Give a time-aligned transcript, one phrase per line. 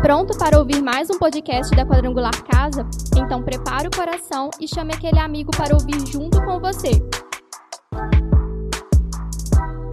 [0.00, 2.86] pronto para ouvir mais um podcast da Quadrangular Casa?
[3.16, 6.90] Então prepare o coração e chame aquele amigo para ouvir junto com você.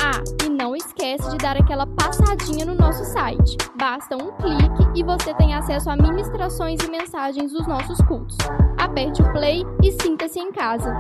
[0.01, 3.57] Ah, e não esquece de dar aquela passadinha no nosso site.
[3.77, 8.37] Basta um clique e você tem acesso a ministrações e mensagens dos nossos cultos.
[8.77, 10.96] Aperte o play e sinta-se em casa.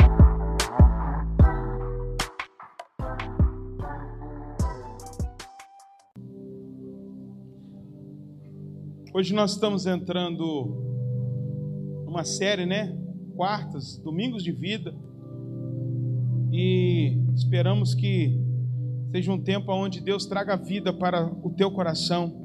[9.17, 10.77] Hoje nós estamos entrando
[12.05, 12.95] numa série, né?
[13.35, 14.93] Quartas, domingos de vida.
[16.51, 18.39] E esperamos que
[19.11, 22.43] seja um tempo onde Deus traga vida para o teu coração,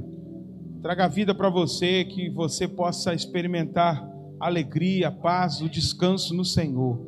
[0.80, 6.98] traga vida para você, que você possa experimentar alegria, paz, o descanso no Senhor.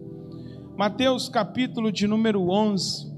[0.76, 3.10] Mateus capítulo de número 11,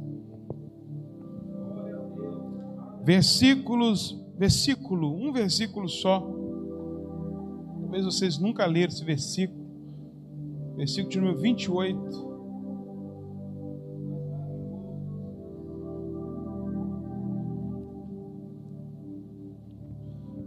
[3.03, 6.21] versículos, versículo, um versículo só.
[7.81, 9.65] Talvez vocês nunca leram esse versículo.
[10.77, 12.27] Versículo de número 28.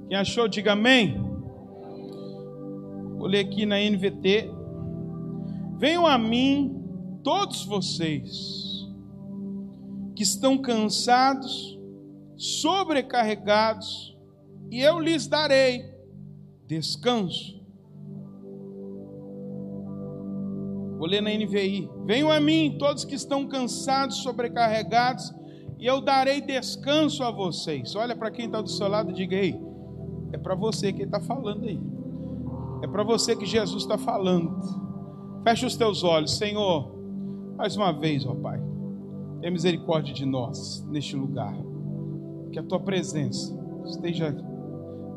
[0.07, 1.21] Quem achou, diga amém.
[3.17, 4.51] Vou ler aqui na NVT.
[5.77, 6.83] Venham a mim,
[7.23, 8.87] todos vocês
[10.15, 11.78] que estão cansados,
[12.39, 14.17] sobrecarregados,
[14.71, 15.93] e eu lhes darei
[16.65, 17.59] descanso.
[20.97, 21.89] Vou ler na NVI.
[22.05, 25.33] Venham a mim, todos que estão cansados, sobrecarregados,
[25.77, 27.95] e eu darei descanso a vocês.
[27.95, 29.59] Olha para quem está do seu lado e diga aí.
[30.31, 31.79] É para você que está falando aí.
[32.81, 34.59] É para você que Jesus está falando.
[35.43, 36.95] Feche os teus olhos, Senhor.
[37.57, 38.61] Mais uma vez, ó Pai.
[39.39, 41.68] Tenha misericórdia de nós neste lugar.
[42.51, 44.35] Que a tua presença esteja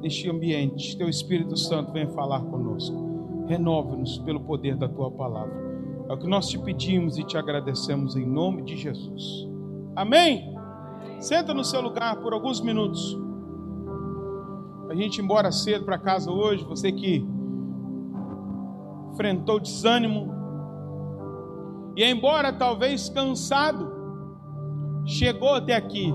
[0.01, 3.45] neste ambiente, teu Espírito Santo venha falar conosco.
[3.47, 5.55] Renova-nos pelo poder da tua palavra.
[6.09, 9.49] É o que nós te pedimos e te agradecemos em nome de Jesus.
[9.95, 10.55] Amém?
[11.21, 13.19] Senta no seu lugar por alguns minutos.
[14.91, 17.27] A gente ir embora cedo para casa hoje, você que
[19.13, 20.33] enfrentou desânimo
[21.97, 23.91] e embora talvez cansado,
[25.05, 26.13] chegou até aqui.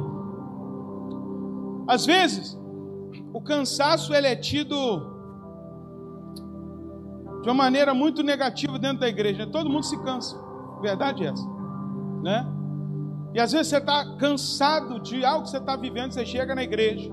[1.88, 2.58] Às vezes,
[3.34, 5.16] o cansaço ele é tido
[7.42, 9.46] de uma maneira muito negativa dentro da igreja.
[9.46, 9.52] Né?
[9.52, 10.38] Todo mundo se cansa.
[10.82, 11.48] Verdade é essa,
[12.22, 12.46] né?
[13.34, 16.64] E às vezes você está cansado de algo que você está vivendo, você chega na
[16.64, 17.12] igreja.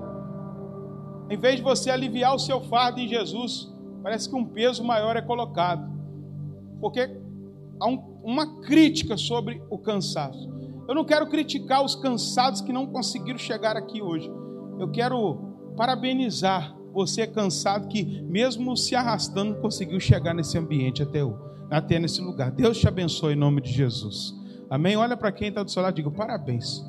[1.29, 3.71] Em vez de você aliviar o seu fardo em Jesus,
[4.03, 5.89] parece que um peso maior é colocado.
[6.79, 7.09] Porque
[7.79, 10.49] há um, uma crítica sobre o cansaço.
[10.87, 14.31] Eu não quero criticar os cansados que não conseguiram chegar aqui hoje.
[14.79, 15.35] Eu quero
[15.77, 21.37] parabenizar você cansado que, mesmo se arrastando, conseguiu chegar nesse ambiente até, o,
[21.69, 22.51] até nesse lugar.
[22.51, 24.33] Deus te abençoe em nome de Jesus.
[24.69, 24.95] Amém?
[24.95, 26.83] Olha para quem está do seu lado e diga: parabéns.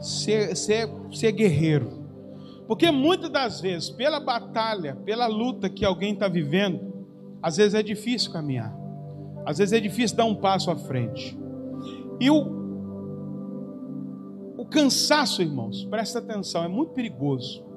[0.00, 2.06] Ser, ser guerreiro.
[2.68, 6.92] Porque muitas das vezes, pela batalha, pela luta que alguém está vivendo,
[7.42, 8.76] às vezes é difícil caminhar.
[9.44, 11.36] Às vezes é difícil dar um passo à frente.
[12.20, 12.57] E o
[14.70, 17.68] cansaço, irmãos, presta atenção, é muito perigoso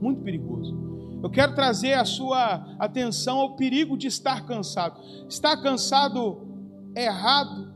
[0.00, 0.90] muito perigoso.
[1.22, 5.00] Eu quero trazer a sua atenção ao perigo de estar cansado.
[5.28, 6.48] Estar cansado
[6.94, 7.74] é errado,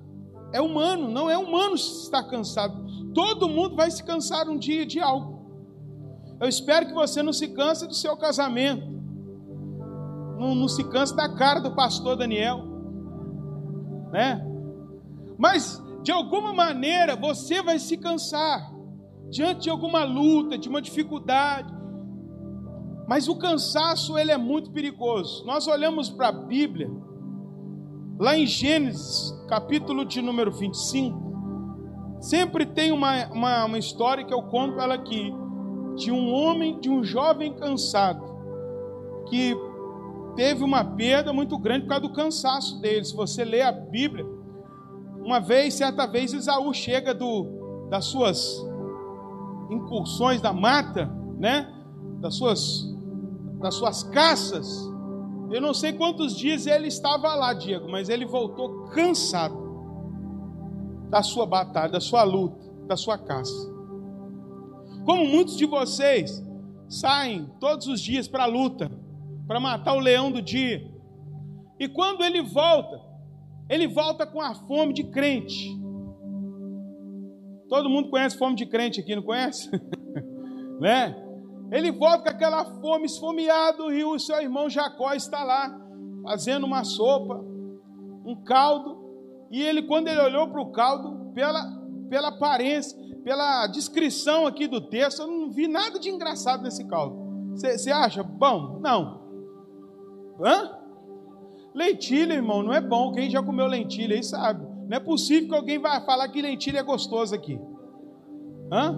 [0.53, 3.13] é humano, não é humano estar cansado.
[3.13, 5.35] Todo mundo vai se cansar um dia de algo.
[6.41, 8.91] Eu espero que você não se canse do seu casamento,
[10.39, 12.65] não, não se canse da cara do pastor Daniel,
[14.11, 14.45] né?
[15.39, 18.71] Mas de alguma maneira você vai se cansar
[19.31, 21.73] diante de alguma luta, de uma dificuldade,
[23.09, 25.45] mas o cansaço ele é muito perigoso.
[25.47, 26.91] Nós olhamos para a Bíblia,
[28.19, 34.43] lá em Gênesis, capítulo de número 25, sempre tem uma, uma, uma história que eu
[34.43, 35.33] conto ela aqui,
[35.97, 38.23] de um homem, de um jovem cansado,
[39.31, 39.57] que
[40.37, 43.05] teve uma perda muito grande por causa do cansaço dele.
[43.05, 44.34] Se você ler a Bíblia,
[45.25, 48.63] uma vez, certa vez, Isaú chega do, das suas
[49.71, 51.07] incursões da mata,
[51.39, 51.73] né?
[52.21, 52.93] Das suas
[53.59, 54.87] das suas caças.
[55.51, 59.57] Eu não sei quantos dias ele estava lá, Diego, mas ele voltou cansado
[61.09, 63.73] da sua batalha, da sua luta, da sua caça.
[65.07, 66.45] Como muitos de vocês
[66.89, 68.91] saem todos os dias para a luta,
[69.47, 70.87] para matar o leão do dia.
[71.79, 73.01] E quando ele volta,
[73.69, 75.79] ele volta com a fome de crente.
[77.69, 79.71] Todo mundo conhece fome de crente aqui, não conhece?
[80.81, 81.17] né?
[81.73, 85.75] Ele volta com aquela fome, esfomeado, e o seu irmão Jacó está lá,
[86.23, 87.43] fazendo uma sopa,
[88.25, 89.03] um caldo.
[89.51, 91.63] E ele, quando ele olhou para o caldo, pela,
[92.09, 97.25] pela aparência, pela descrição aqui do texto, eu não vi nada de engraçado nesse caldo.
[97.57, 98.79] Você acha bom?
[98.81, 99.23] Não.
[100.41, 100.84] Hã?
[101.75, 103.13] Lentilha, irmão, não é bom.
[103.13, 104.65] Quem já comeu lentilha aí sabe.
[104.89, 107.59] Não é possível que alguém vá falar que lentilha é gostoso aqui.
[108.73, 108.93] Hã?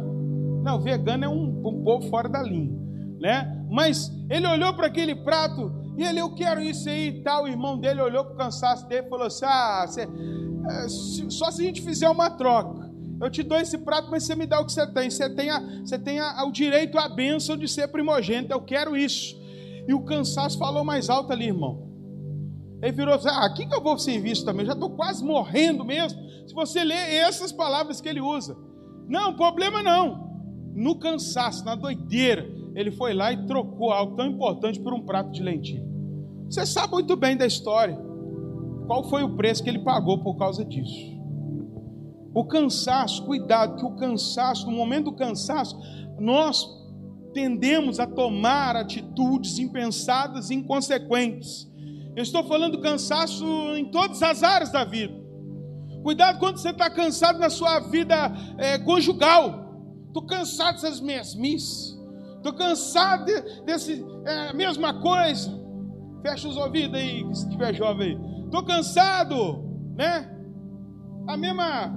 [0.63, 2.77] Não, vegano é um, um povo fora da linha,
[3.21, 3.65] né?
[3.71, 7.45] Mas ele olhou para aquele prato e ele, eu quero isso aí e tal.
[7.45, 9.87] O irmão dele olhou para o cansaço dele e falou assim: Ah,
[10.69, 12.87] é, só se a gente fizer uma troca.
[13.21, 15.09] Eu te dou esse prato, mas você me dá o que você tem.
[15.09, 18.53] Você tem, a, você tem a, o direito à bênção de ser primogênito.
[18.53, 19.35] Eu quero isso.
[19.89, 21.86] E o cansaço falou mais alto ali, irmão.
[22.83, 24.67] Ele virou assim: Ah, aqui que eu vou servir isso também.
[24.67, 26.21] Já estou quase morrendo mesmo.
[26.47, 28.57] Se você ler essas palavras que ele usa.
[29.09, 30.27] Não, problema não.
[30.75, 35.31] No cansaço, na doideira, ele foi lá e trocou algo tão importante por um prato
[35.31, 35.87] de lentilha.
[36.51, 37.99] Você sabe muito bem da história.
[38.87, 41.17] Qual foi o preço que ele pagou por causa disso?
[42.35, 45.77] O cansaço, cuidado, que o cansaço, no momento do cansaço,
[46.21, 46.67] nós
[47.33, 51.67] tendemos a tomar atitudes impensadas e inconsequentes.
[52.17, 53.45] Eu estou falando cansaço
[53.77, 55.13] em todas as áreas da vida.
[56.03, 60.07] Cuidado quando você está cansado na sua vida é, conjugal.
[60.07, 61.95] Estou cansado dessas mesmices.
[62.37, 65.53] Estou cansado de, desse é, mesma coisa.
[66.23, 68.19] Fecha os ouvidos aí, se estiver jovem.
[68.47, 69.63] Estou cansado,
[69.95, 70.35] né?
[71.27, 71.93] A mesma.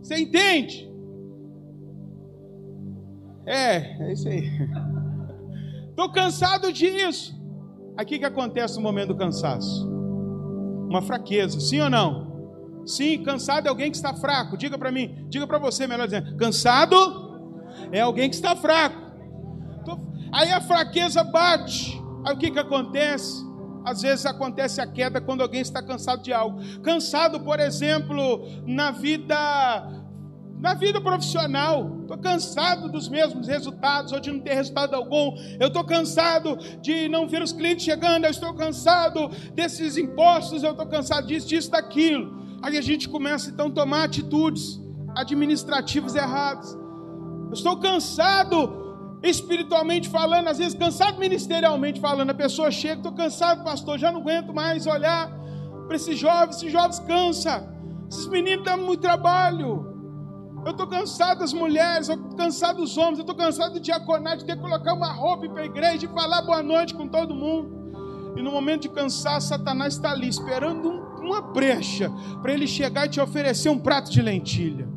[0.00, 0.90] Você entende?
[3.44, 4.48] É, é isso aí.
[5.90, 7.38] Estou cansado disso.
[8.00, 9.86] Aqui que acontece no momento do cansaço?
[10.88, 12.82] Uma fraqueza, sim ou não?
[12.86, 14.56] Sim, cansado é alguém que está fraco.
[14.56, 16.96] Diga para mim, diga para você, melhor dizendo, cansado
[17.92, 18.96] é alguém que está fraco.
[20.32, 22.02] Aí a fraqueza bate.
[22.24, 23.44] Aí o que que acontece?
[23.84, 26.58] Às vezes acontece a queda quando alguém está cansado de algo.
[26.80, 29.99] Cansado, por exemplo, na vida
[30.60, 35.34] na vida profissional, estou cansado dos mesmos resultados ou de não ter resultado algum.
[35.58, 38.24] Eu estou cansado de não ver os clientes chegando.
[38.24, 40.62] Eu estou cansado desses impostos.
[40.62, 42.38] Eu estou cansado disso, disso, daquilo.
[42.62, 44.78] Aí a gente começa então a tomar atitudes
[45.16, 46.74] administrativas erradas.
[47.46, 52.30] Eu estou cansado espiritualmente falando, às vezes cansado ministerialmente falando.
[52.30, 55.30] A pessoa chega, estou cansado, pastor, já não aguento mais olhar
[55.86, 56.56] para esses jovens.
[56.56, 57.66] Esses jovens cansa.
[58.10, 59.89] Esses meninos dão muito trabalho.
[60.64, 64.36] Eu estou cansado das mulheres, eu estou cansado dos homens, eu estou cansado de diaconar,
[64.36, 67.34] de ter que colocar uma roupa para a igreja, de falar boa noite com todo
[67.34, 67.80] mundo.
[68.36, 72.10] E no momento de cansar, Satanás está ali, esperando um, uma brecha,
[72.42, 74.88] para ele chegar e te oferecer um prato de lentilha.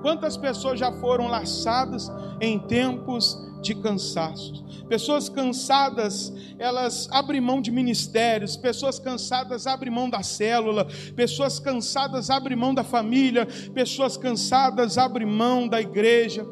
[0.00, 2.10] Quantas pessoas já foram laçadas
[2.40, 4.64] em tempos de cansaço.
[4.88, 12.30] Pessoas cansadas, elas abrem mão de ministérios, pessoas cansadas abrem mão da célula, pessoas cansadas
[12.30, 16.46] abrem mão da família, pessoas cansadas abrem mão da igreja.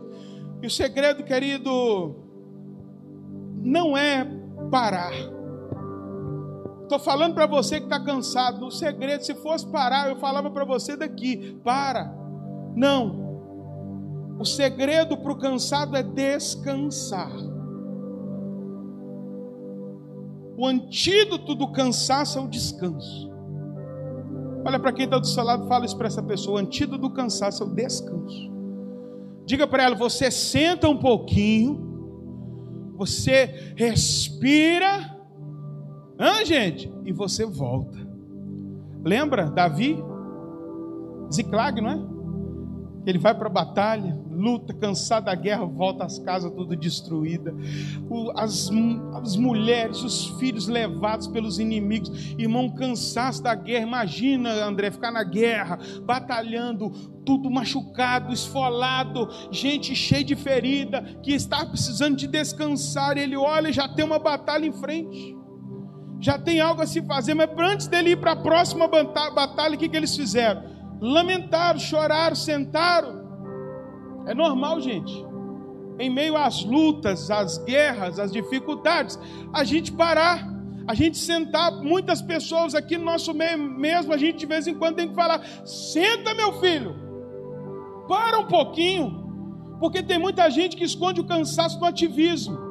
[0.62, 2.16] E o segredo, querido,
[3.62, 4.26] não é
[4.70, 5.12] parar.
[6.82, 8.66] Estou falando para você que está cansado.
[8.66, 12.14] O segredo, se fosse parar, eu falava para você daqui: para.
[12.76, 13.25] Não.
[14.38, 17.33] O segredo para o cansado é descansar.
[20.59, 23.31] O antídoto do cansaço é o descanso.
[24.64, 26.57] Olha para quem está do seu lado, fala isso para essa pessoa.
[26.57, 28.50] O antídoto do cansaço é o descanso.
[29.45, 35.16] Diga para ela: você senta um pouquinho, você respira,
[36.19, 37.97] ah, gente, e você volta.
[39.05, 40.02] Lembra Davi?
[41.33, 42.15] Ziclag, não é?
[43.06, 47.54] Ele vai para a batalha, luta, cansado da guerra, volta às casas tudo destruída.
[48.36, 48.68] As,
[49.22, 52.10] as mulheres, os filhos levados pelos inimigos.
[52.36, 53.86] Irmão, cansaço da guerra.
[53.86, 56.90] Imagina, André, ficar na guerra, batalhando,
[57.25, 63.16] tudo machucado, esfolado, gente cheia de ferida, que está precisando de descansar.
[63.16, 65.36] Ele olha, já tem uma batalha em frente.
[66.18, 69.78] Já tem algo a se fazer, mas antes dele ir para a próxima batalha, o
[69.78, 70.75] que, que eles fizeram?
[71.00, 73.24] Lamentaram, choraram, sentaram.
[74.26, 75.24] É normal, gente.
[75.98, 79.18] Em meio às lutas, às guerras, às dificuldades,
[79.52, 80.46] a gente parar,
[80.86, 81.72] a gente sentar.
[81.72, 85.14] Muitas pessoas aqui no nosso meio mesmo, a gente de vez em quando tem que
[85.14, 86.94] falar: senta, meu filho,
[88.06, 92.65] para um pouquinho, porque tem muita gente que esconde o cansaço no ativismo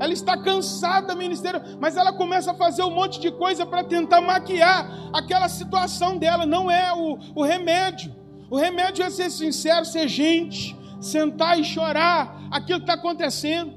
[0.00, 4.22] ela está cansada ministério, mas ela começa a fazer um monte de coisa para tentar
[4.22, 6.46] maquiar aquela situação dela.
[6.46, 8.16] Não é o, o remédio.
[8.50, 13.74] O remédio é ser sincero, ser gente, sentar e chorar aquilo que está acontecendo.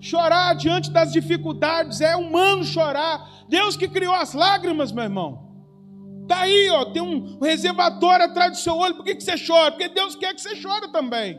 [0.00, 3.44] Chorar diante das dificuldades é humano chorar.
[3.46, 5.46] Deus que criou as lágrimas, meu irmão.
[6.22, 8.94] Está aí, ó, tem um reservatório atrás do seu olho.
[8.94, 9.72] Por que, que você chora?
[9.72, 11.38] Porque Deus quer que você chore também.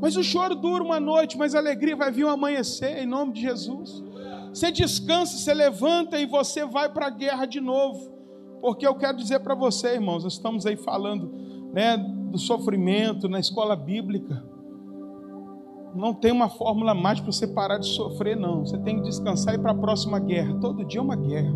[0.00, 3.32] Mas o choro dura uma noite, mas a alegria vai vir um amanhecer, em nome
[3.32, 4.02] de Jesus.
[4.52, 8.16] Você descansa, você levanta e você vai para a guerra de novo.
[8.60, 11.32] Porque eu quero dizer para você, irmãos, nós estamos aí falando
[11.72, 14.44] né, do sofrimento na escola bíblica.
[15.94, 18.64] Não tem uma fórmula mágica para você parar de sofrer, não.
[18.64, 20.58] Você tem que descansar e ir para a próxima guerra.
[20.60, 21.52] Todo dia é uma guerra.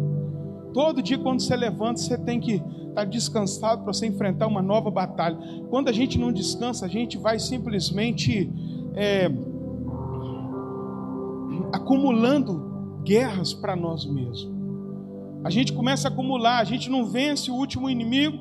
[0.73, 4.63] Todo dia, quando você levanta, você tem que estar tá descansado para você enfrentar uma
[4.63, 5.37] nova batalha.
[5.69, 8.51] Quando a gente não descansa, a gente vai simplesmente
[8.95, 9.31] é,
[11.73, 14.51] acumulando guerras para nós mesmos.
[15.45, 18.39] A gente começa a acumular, a gente não vence o último inimigo,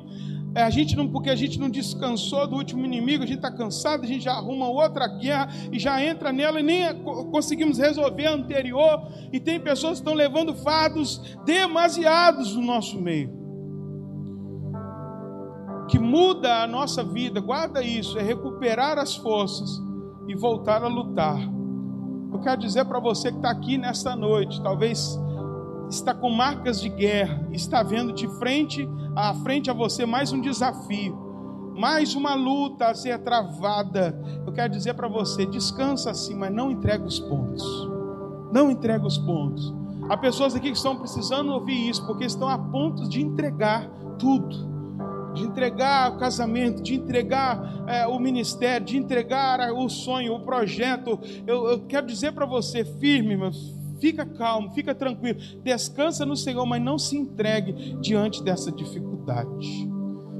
[0.54, 3.50] é, a gente não, porque a gente não descansou do último inimigo, a gente está
[3.50, 8.26] cansado, a gente já arruma outra guerra e já entra nela e nem conseguimos resolver
[8.26, 9.08] a anterior.
[9.32, 13.41] E tem pessoas que estão levando fardos demasiados no nosso meio.
[15.92, 19.78] Que muda a nossa vida, guarda isso, é recuperar as forças
[20.26, 21.38] e voltar a lutar.
[22.32, 25.20] Eu quero dizer para você que está aqui nesta noite, talvez
[25.90, 30.40] está com marcas de guerra, está vendo de frente à frente a você mais um
[30.40, 31.14] desafio,
[31.76, 34.18] mais uma luta a ser travada.
[34.46, 37.62] Eu quero dizer para você, descansa assim, mas não entrega os pontos.
[38.50, 39.74] Não entrega os pontos.
[40.08, 44.71] Há pessoas aqui que estão precisando ouvir isso, porque estão a ponto de entregar tudo
[45.34, 51.18] de entregar o casamento, de entregar é, o ministério, de entregar o sonho, o projeto.
[51.46, 56.66] Eu, eu quero dizer para você, firme, meus Fica calmo, fica tranquilo, descansa no Senhor,
[56.66, 59.88] mas não se entregue diante dessa dificuldade.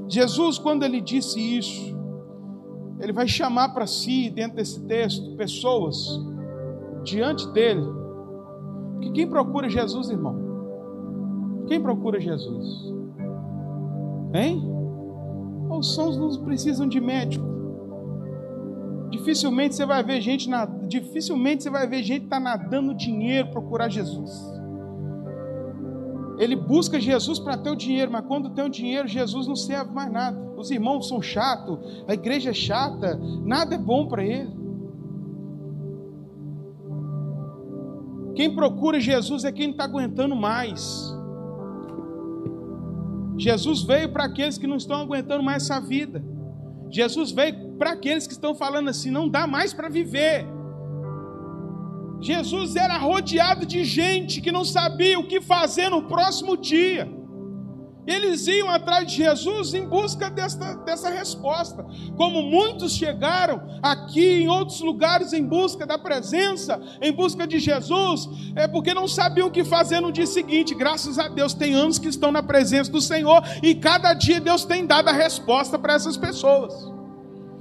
[0.08, 1.96] Jesus, quando ele disse isso,
[2.98, 5.96] ele vai chamar para si, dentro desse texto, pessoas
[7.04, 7.86] diante dele.
[8.94, 11.64] Porque quem procura Jesus, irmão?
[11.68, 12.92] Quem procura Jesus?
[14.34, 14.81] Hein?
[15.78, 17.44] Os sãos não precisam de médico.
[19.10, 23.88] Dificilmente você vai ver gente na, dificilmente você vai ver gente tá nadando dinheiro procurar
[23.88, 24.30] Jesus.
[26.38, 29.92] Ele busca Jesus para ter o dinheiro, mas quando tem o dinheiro, Jesus não serve
[29.92, 30.40] mais nada.
[30.56, 34.50] Os irmãos são chatos, a igreja é chata, nada é bom para ele.
[38.34, 41.11] Quem procura Jesus é quem não está aguentando mais.
[43.38, 46.22] Jesus veio para aqueles que não estão aguentando mais essa vida.
[46.90, 50.46] Jesus veio para aqueles que estão falando assim, não dá mais para viver.
[52.20, 57.21] Jesus era rodeado de gente que não sabia o que fazer no próximo dia.
[58.06, 61.86] Eles iam atrás de Jesus em busca dessa, dessa resposta.
[62.16, 68.28] Como muitos chegaram aqui em outros lugares em busca da presença, em busca de Jesus,
[68.56, 70.74] é porque não sabiam o que fazer no dia seguinte.
[70.74, 74.64] Graças a Deus, tem anos que estão na presença do Senhor e cada dia Deus
[74.64, 76.74] tem dado a resposta para essas pessoas.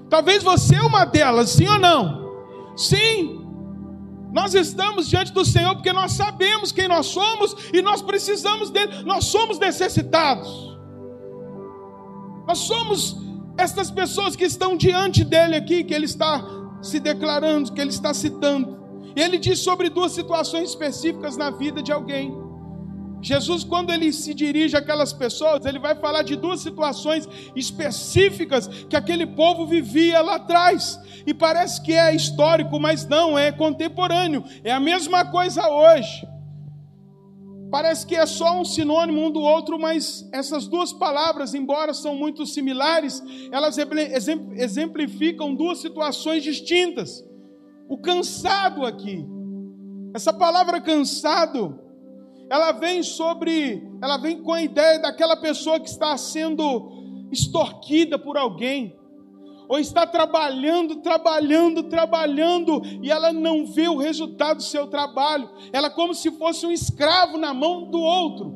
[0.09, 2.75] Talvez você é uma delas, sim ou não?
[2.75, 3.40] Sim.
[4.31, 9.03] Nós estamos diante do Senhor porque nós sabemos quem nós somos e nós precisamos dele.
[9.03, 10.77] Nós somos necessitados.
[12.47, 13.17] Nós somos
[13.57, 16.43] estas pessoas que estão diante dele aqui, que ele está
[16.81, 18.79] se declarando, que ele está citando.
[19.15, 22.40] E ele diz sobre duas situações específicas na vida de alguém.
[23.21, 28.95] Jesus, quando ele se dirige àquelas pessoas, ele vai falar de duas situações específicas que
[28.95, 30.99] aquele povo vivia lá atrás.
[31.25, 34.43] E parece que é histórico, mas não, é contemporâneo.
[34.63, 36.27] É a mesma coisa hoje.
[37.71, 42.13] Parece que é só um sinônimo um do outro, mas essas duas palavras, embora são
[42.15, 43.77] muito similares, elas
[44.57, 47.23] exemplificam duas situações distintas.
[47.87, 49.25] O cansado aqui.
[50.13, 51.79] Essa palavra cansado
[52.51, 58.35] ela vem sobre, ela vem com a ideia daquela pessoa que está sendo extorquida por
[58.35, 58.93] alguém,
[59.69, 65.87] ou está trabalhando, trabalhando, trabalhando, e ela não vê o resultado do seu trabalho, ela
[65.87, 68.53] é como se fosse um escravo na mão do outro.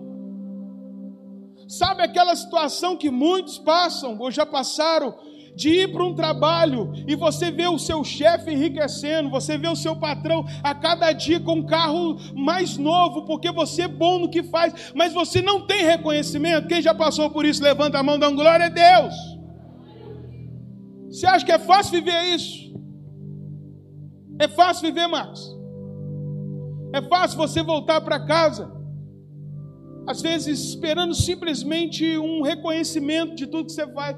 [1.65, 5.15] Sabe aquela situação que muitos passam, ou já passaram,
[5.55, 9.75] de ir para um trabalho e você vê o seu chefe enriquecendo, você vê o
[9.75, 14.29] seu patrão a cada dia com um carro mais novo, porque você é bom no
[14.29, 16.67] que faz, mas você não tem reconhecimento.
[16.67, 19.15] Quem já passou por isso, levanta a mão, dá um glória a Deus.
[21.09, 22.65] Você acha que é fácil viver isso?
[24.37, 25.55] É fácil viver, Marcos?
[26.93, 28.71] É fácil você voltar para casa,
[30.07, 34.17] às vezes esperando simplesmente um reconhecimento de tudo que você faz.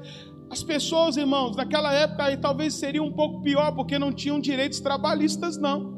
[0.50, 4.80] As pessoas, irmãos, naquela época aí talvez seria um pouco pior, porque não tinham direitos
[4.80, 5.96] trabalhistas, não.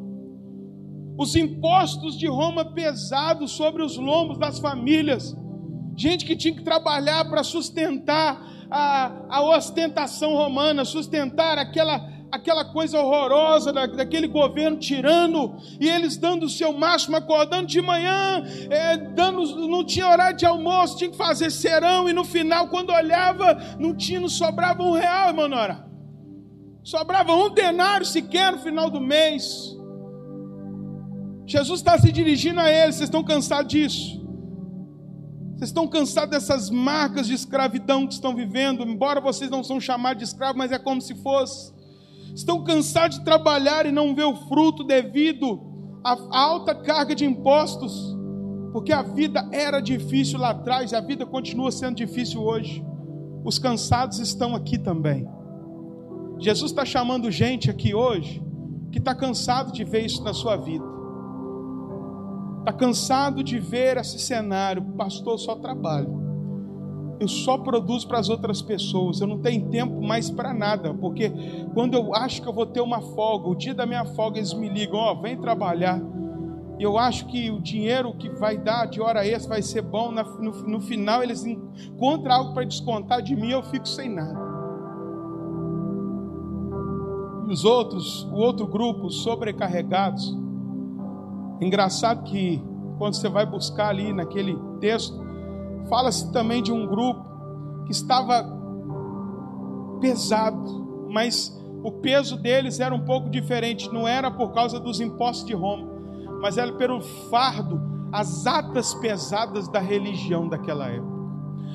[1.16, 5.36] Os impostos de Roma pesados sobre os lombos das famílias.
[5.96, 12.98] Gente que tinha que trabalhar para sustentar a, a ostentação romana, sustentar aquela aquela coisa
[13.00, 18.96] horrorosa da, daquele governo tirano, e eles dando o seu máximo, acordando de manhã, é,
[18.96, 23.54] dando, não tinha horário de almoço, tinha que fazer serão, e no final, quando olhava,
[23.78, 25.88] não tinha, não sobrava um real, irmã Nora.
[26.82, 29.76] Sobrava um denário sequer no final do mês.
[31.46, 34.20] Jesus está se dirigindo a eles, vocês estão cansados disso?
[35.56, 40.18] Vocês estão cansados dessas marcas de escravidão que estão vivendo, embora vocês não são chamados
[40.18, 41.79] de escravos, mas é como se fosse
[42.34, 45.60] estão cansados de trabalhar e não ver o fruto devido
[46.04, 48.16] à alta carga de impostos,
[48.72, 52.84] porque a vida era difícil lá atrás e a vida continua sendo difícil hoje.
[53.44, 55.28] Os cansados estão aqui também.
[56.38, 58.42] Jesus está chamando gente aqui hoje
[58.92, 60.84] que está cansado de ver isso na sua vida.
[62.60, 66.29] Está cansado de ver esse cenário, pastor, só trabalho
[67.20, 71.30] eu só produzo para as outras pessoas, eu não tenho tempo mais para nada, porque
[71.74, 74.54] quando eu acho que eu vou ter uma folga, o dia da minha folga eles
[74.54, 76.00] me ligam, ó, oh, vem trabalhar.
[76.78, 80.50] Eu acho que o dinheiro que vai dar de hora extra vai ser bom, no,
[80.66, 84.48] no final eles encontram algo para descontar de mim, eu fico sem nada.
[87.46, 90.34] Os outros, o outro grupo, sobrecarregados.
[91.60, 92.62] Engraçado que
[92.96, 95.29] quando você vai buscar ali naquele texto,
[95.90, 98.46] Fala-se também de um grupo que estava
[100.00, 105.44] pesado, mas o peso deles era um pouco diferente, não era por causa dos impostos
[105.44, 105.88] de Roma,
[106.40, 107.80] mas era pelo fardo,
[108.12, 111.10] as atas pesadas da religião daquela época.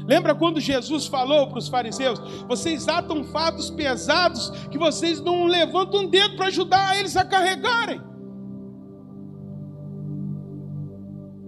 [0.07, 6.01] Lembra quando Jesus falou para os fariseus: vocês atam fardos pesados que vocês não levantam
[6.01, 8.01] um dedo para ajudar eles a carregarem.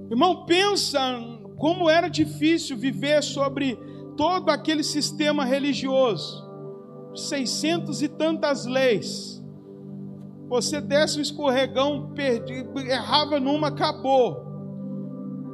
[0.10, 1.00] Irmão, pensa
[1.58, 3.78] como era difícil viver sobre
[4.16, 6.48] todo aquele sistema religioso,
[7.16, 9.44] seiscentos e tantas leis.
[10.48, 14.47] Você desce um escorregão, perdi, errava numa, acabou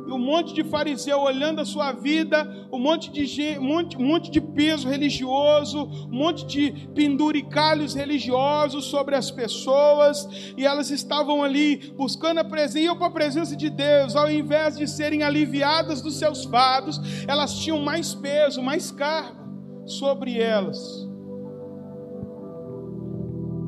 [0.08, 4.88] um monte de fariseu olhando a sua vida, um monte de, monte, monte de peso
[4.88, 12.44] religioso, um monte de penduricalhos religiosos sobre as pessoas, e elas estavam ali buscando a
[12.44, 17.56] presença, para a presença de Deus, ao invés de serem aliviadas dos seus fados, elas
[17.60, 19.44] tinham mais peso, mais carga
[19.86, 20.78] sobre elas.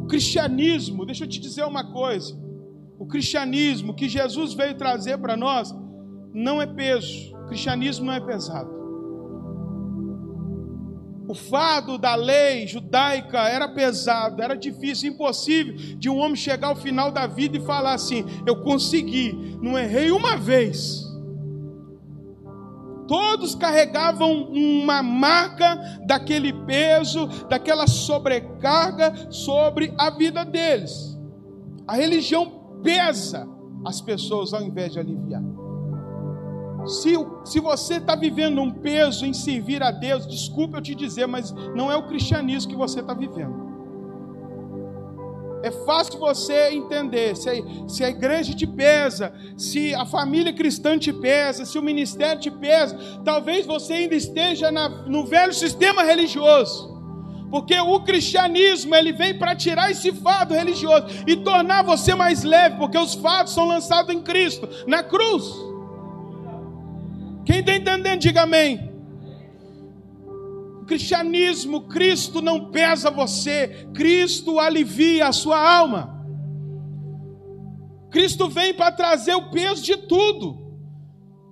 [0.04, 2.38] O cristianismo, deixa eu te dizer uma coisa,
[3.00, 5.74] o cristianismo que Jesus veio trazer para nós,
[6.36, 8.70] não é peso, o cristianismo não é pesado.
[11.30, 16.76] O fardo da lei judaica era pesado, era difícil, impossível de um homem chegar ao
[16.76, 21.06] final da vida e falar assim: Eu consegui, não errei uma vez.
[23.08, 31.18] Todos carregavam uma marca daquele peso, daquela sobrecarga sobre a vida deles.
[31.88, 33.48] A religião pesa
[33.86, 35.65] as pessoas ao invés de aliviar.
[36.86, 41.28] Se, se você está vivendo um peso em servir a Deus, desculpe eu te dizer,
[41.28, 43.66] mas não é o cristianismo que você está vivendo.
[45.64, 47.54] É fácil você entender se a,
[47.88, 52.52] se a igreja te pesa, se a família cristã te pesa, se o ministério te
[52.52, 52.96] pesa.
[53.26, 56.94] Talvez você ainda esteja na, no velho sistema religioso.
[57.50, 62.78] Porque o cristianismo ele vem para tirar esse fardo religioso e tornar você mais leve,
[62.78, 65.52] porque os fardos são lançados em Cristo, na cruz.
[67.46, 68.92] Quem está entendendo, diga amém.
[70.82, 76.26] O cristianismo, Cristo não pesa você, Cristo alivia a sua alma.
[78.10, 80.65] Cristo vem para trazer o peso de tudo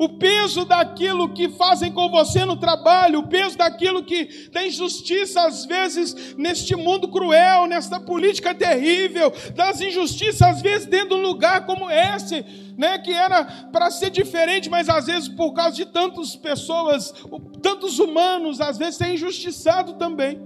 [0.04, 5.46] o peso daquilo que fazem com você no trabalho, o peso daquilo que tem justiça
[5.46, 11.22] às vezes neste mundo cruel, nesta política terrível, das injustiças às vezes dentro de um
[11.22, 12.44] lugar como esse,
[12.78, 17.14] né, que era para ser diferente, mas às vezes por causa de tantas pessoas,
[17.62, 20.42] tantos humanos, às vezes é injustiçado também.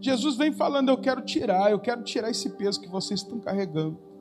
[0.00, 4.11] Jesus vem falando: Eu quero tirar, eu quero tirar esse peso que vocês estão carregando.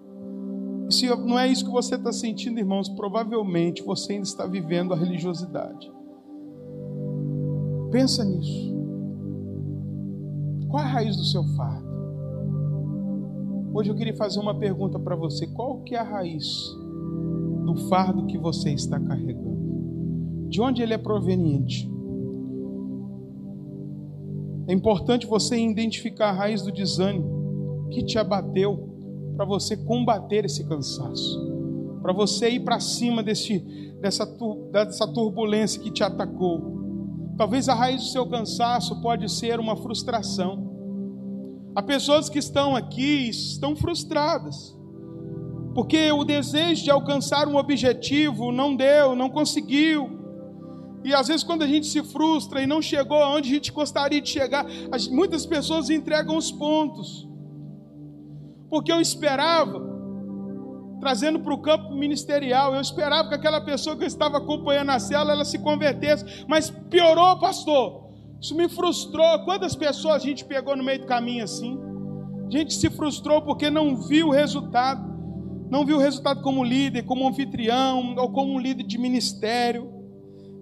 [0.91, 4.97] Se não é isso que você está sentindo, irmãos, provavelmente você ainda está vivendo a
[4.97, 5.89] religiosidade.
[7.89, 8.75] Pensa nisso.
[10.69, 11.89] Qual a raiz do seu fardo?
[13.73, 15.47] Hoje eu queria fazer uma pergunta para você.
[15.47, 16.45] Qual que é a raiz
[17.65, 20.49] do fardo que você está carregando?
[20.49, 21.89] De onde ele é proveniente?
[24.67, 28.90] É importante você identificar a raiz do desânimo que te abateu
[29.41, 31.49] para você combater esse cansaço.
[31.99, 33.57] para você ir para cima desse,
[33.99, 34.23] dessa,
[34.71, 37.33] dessa turbulência que te atacou.
[37.37, 41.71] Talvez a raiz do seu cansaço pode ser uma frustração.
[41.75, 44.77] Há pessoas que estão aqui estão frustradas.
[45.73, 50.19] Porque o desejo de alcançar um objetivo não deu, não conseguiu.
[51.03, 54.21] E às vezes, quando a gente se frustra e não chegou aonde a gente gostaria
[54.21, 54.67] de chegar,
[55.09, 57.30] muitas pessoas entregam os pontos.
[58.71, 59.85] Porque eu esperava,
[61.01, 64.97] trazendo para o campo ministerial, eu esperava que aquela pessoa que eu estava acompanhando a
[64.97, 68.09] cela, ela se convertesse, mas piorou, pastor.
[68.39, 69.39] Isso me frustrou.
[69.43, 71.77] Quantas pessoas a gente pegou no meio do caminho assim?
[72.47, 75.11] A gente se frustrou porque não viu o resultado.
[75.69, 80.00] Não viu o resultado como líder, como anfitrião, ou como líder de ministério.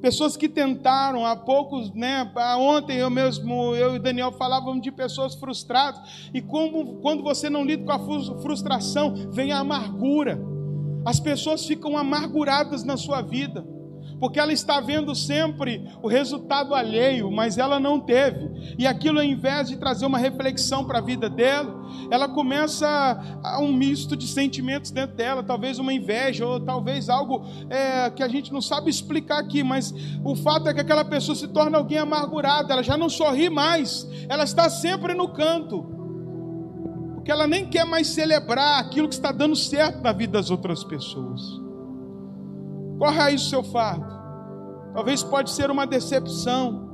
[0.02, 2.32] Pessoas que tentaram, há poucos, né?
[2.58, 6.30] Ontem eu mesmo, eu e Daniel falávamos de pessoas frustradas.
[6.34, 10.40] E como quando você não lida com a frustração, vem a amargura.
[11.06, 13.66] As pessoas ficam amarguradas na sua vida
[14.20, 18.76] porque ela está vendo sempre o resultado alheio, mas ela não teve.
[18.78, 21.80] E aquilo, ao invés de trazer uma reflexão para a vida dela,
[22.12, 22.88] ela começa
[23.44, 28.22] a um misto de sentimentos dentro dela, talvez uma inveja, ou talvez algo é, que
[28.22, 31.78] a gente não sabe explicar aqui, mas o fato é que aquela pessoa se torna
[31.78, 35.98] alguém amargurada, ela já não sorri mais, ela está sempre no canto.
[37.16, 40.84] Porque ela nem quer mais celebrar aquilo que está dando certo na vida das outras
[40.84, 41.69] pessoas.
[43.00, 44.06] Qual a raiz do seu fardo?
[44.94, 46.90] Talvez pode ser uma decepção.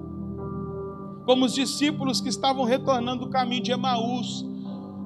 [1.26, 4.46] Como os discípulos que estavam retornando do caminho de Emaús,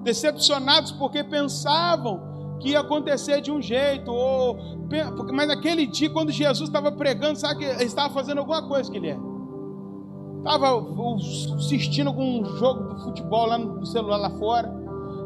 [0.03, 2.27] decepcionados porque pensavam
[2.59, 4.57] que ia acontecer de um jeito, ou
[5.31, 8.97] mas naquele dia, quando Jesus estava pregando, sabe que ele estava fazendo alguma coisa que
[8.97, 9.17] ele é.
[10.39, 10.85] Estava
[11.55, 14.69] assistindo algum jogo de futebol lá no celular lá fora.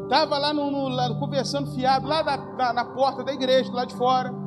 [0.04, 3.84] Estava lá, no, no, lá conversando fiado, lá da, da, na porta da igreja, lá
[3.84, 4.43] de fora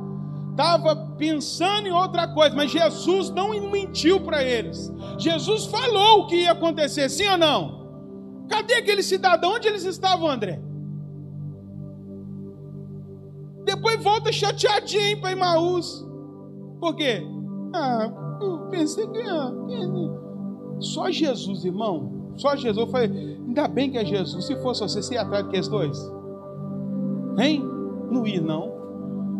[0.58, 4.92] estava pensando em outra coisa, mas Jesus não mentiu para eles.
[5.16, 7.86] Jesus falou o que ia acontecer, sim ou não?
[8.48, 9.52] Cadê aquele cidadão?
[9.52, 10.60] Onde eles estavam, André?
[13.64, 16.04] Depois volta chateadinho para Imaús.
[16.80, 17.22] Por quê?
[17.72, 19.20] Ah, eu pensei que.
[19.20, 19.52] Ah,
[20.80, 22.32] só Jesus, irmão.
[22.36, 22.78] Só Jesus.
[22.78, 24.46] Eu falei, ainda bem que é Jesus.
[24.46, 26.12] Se fosse você, você ia atrás daqueles dois?
[27.38, 27.62] Hein?
[28.10, 28.77] Não ia, não.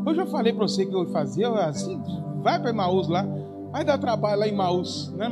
[0.08, 2.00] Eu já falei para você que eu ia fazer, assim,
[2.42, 3.26] vai para Maús lá,
[3.70, 5.12] vai dar trabalho lá em Maús.
[5.12, 5.28] Né?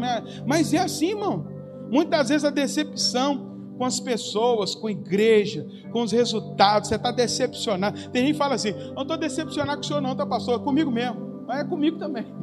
[0.46, 1.46] Mas é assim, irmão.
[1.90, 7.10] Muitas vezes a decepção com as pessoas, com a igreja, com os resultados, você está
[7.10, 8.10] decepcionado.
[8.10, 10.60] Tem gente que fala assim: não estou decepcionado com o senhor, não, tá, pastor?
[10.60, 11.44] É comigo mesmo.
[11.46, 12.26] Mas é comigo também.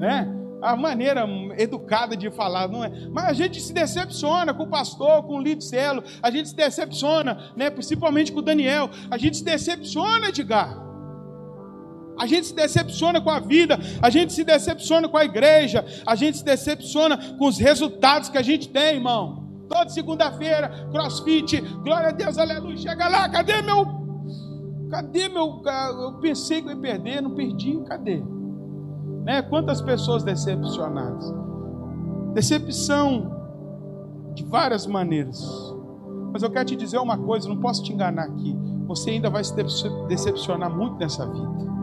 [0.00, 0.34] Né?
[0.62, 2.90] A maneira educada de falar, não é?
[3.12, 6.56] Mas a gente se decepciona com o pastor, com o líder celo, a gente se
[6.56, 7.68] decepciona, né?
[7.68, 10.89] principalmente com o Daniel, a gente se decepciona, Edgar.
[12.20, 16.14] A gente se decepciona com a vida, a gente se decepciona com a igreja, a
[16.14, 19.48] gente se decepciona com os resultados que a gente tem, irmão.
[19.70, 22.76] Toda segunda-feira, crossfit, glória a Deus, aleluia.
[22.76, 23.86] Chega lá, cadê meu.
[24.90, 25.62] Cadê meu.
[25.98, 28.22] Eu pensei que eu ia perder, não perdi, cadê?
[29.24, 29.40] Né?
[29.40, 31.24] Quantas pessoas decepcionadas?
[32.34, 33.34] Decepção
[34.34, 35.42] de várias maneiras.
[36.34, 38.54] Mas eu quero te dizer uma coisa, não posso te enganar aqui.
[38.86, 39.54] Você ainda vai se
[40.06, 41.79] decepcionar muito nessa vida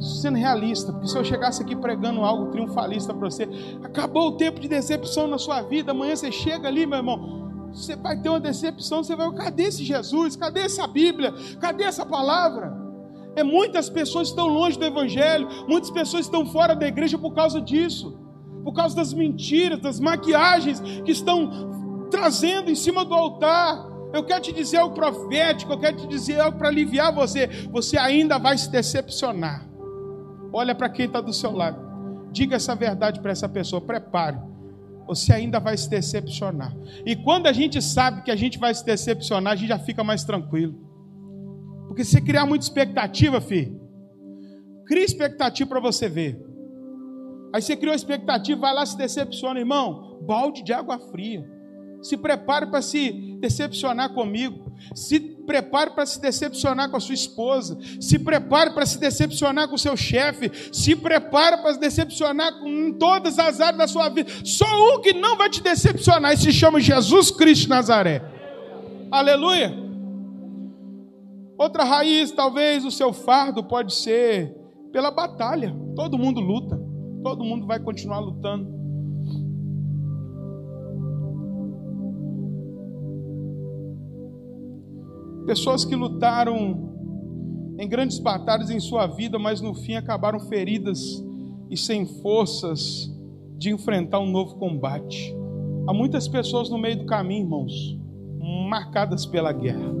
[0.00, 3.48] sendo realista, porque se eu chegasse aqui pregando algo triunfalista para você,
[3.82, 7.94] acabou o tempo de decepção na sua vida, amanhã você chega ali, meu irmão, você
[7.94, 10.34] vai ter uma decepção, você vai, cadê esse Jesus?
[10.34, 11.34] Cadê essa Bíblia?
[11.60, 12.74] Cadê essa palavra?
[13.34, 17.60] É muitas pessoas estão longe do evangelho, muitas pessoas estão fora da igreja por causa
[17.60, 18.18] disso.
[18.64, 23.86] Por causa das mentiras, das maquiagens que estão trazendo em cima do altar.
[24.12, 27.46] Eu quero te dizer algo profético, eu quero te dizer algo para aliviar você.
[27.70, 29.65] Você ainda vai se decepcionar.
[30.52, 31.78] Olha para quem está do seu lado.
[32.32, 33.80] Diga essa verdade para essa pessoa.
[33.80, 34.38] Prepare.
[35.06, 36.74] Você ainda vai se decepcionar.
[37.04, 40.02] E quando a gente sabe que a gente vai se decepcionar, a gente já fica
[40.02, 40.74] mais tranquilo.
[41.86, 43.80] Porque se criar muita expectativa, filho,
[44.86, 46.44] cria expectativa para você ver.
[47.54, 50.18] Aí você criou expectativa, vai lá se decepciona, irmão.
[50.26, 51.48] Balde de água fria.
[52.02, 54.72] Se prepare para se decepcionar comigo.
[54.94, 57.78] Se prepare para se decepcionar com a sua esposa.
[58.00, 60.50] Se prepare para se decepcionar com o seu chefe.
[60.72, 64.30] Se prepare para se decepcionar com todas as áreas da sua vida.
[64.44, 68.22] Só um que não vai te decepcionar e se chama Jesus Cristo Nazaré.
[69.10, 69.72] Aleluia.
[71.58, 74.54] Outra raiz, talvez o seu fardo pode ser
[74.92, 75.74] pela batalha.
[75.94, 76.78] Todo mundo luta.
[77.22, 78.75] Todo mundo vai continuar lutando.
[85.46, 91.24] Pessoas que lutaram em grandes batalhas em sua vida, mas no fim acabaram feridas
[91.70, 93.08] e sem forças
[93.56, 95.32] de enfrentar um novo combate.
[95.86, 97.96] Há muitas pessoas no meio do caminho, irmãos,
[98.68, 99.94] marcadas pela guerra.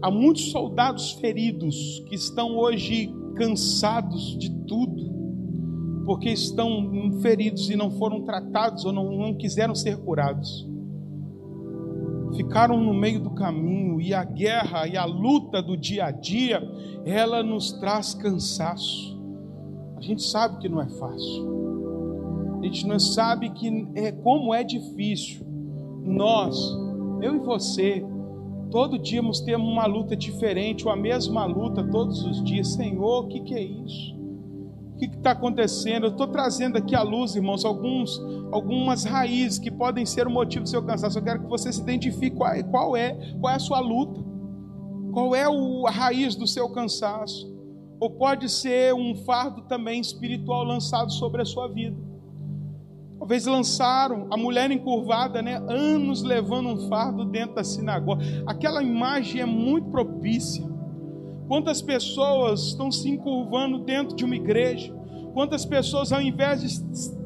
[0.00, 5.12] Há muitos soldados feridos que estão hoje cansados de tudo,
[6.06, 10.66] porque estão feridos e não foram tratados ou não, não quiseram ser curados
[12.36, 16.62] ficaram no meio do caminho e a guerra e a luta do dia a dia,
[17.04, 19.18] ela nos traz cansaço.
[19.96, 22.58] A gente sabe que não é fácil.
[22.60, 25.46] A gente não sabe que é como é difícil.
[26.04, 26.56] Nós,
[27.20, 28.04] eu e você,
[28.70, 32.68] todo dia temos uma luta diferente, ou a mesma luta todos os dias.
[32.68, 34.17] Senhor, o que, que é isso?
[34.98, 36.06] Que está acontecendo?
[36.06, 40.64] Eu estou trazendo aqui à luz, irmãos, alguns, algumas raízes que podem ser o motivo
[40.64, 41.18] do seu cansaço.
[41.18, 44.20] Eu quero que você se identifique qual é, qual é, qual é a sua luta,
[45.12, 47.46] qual é o, a raiz do seu cansaço.
[48.00, 51.96] Ou pode ser um fardo também espiritual lançado sobre a sua vida.
[53.18, 55.56] Talvez lançaram a mulher encurvada, né?
[55.68, 58.24] Anos levando um fardo dentro da sinagoga.
[58.46, 60.64] Aquela imagem é muito propícia
[61.48, 64.94] Quantas pessoas estão se encurvando dentro de uma igreja?
[65.32, 66.66] Quantas pessoas, ao invés de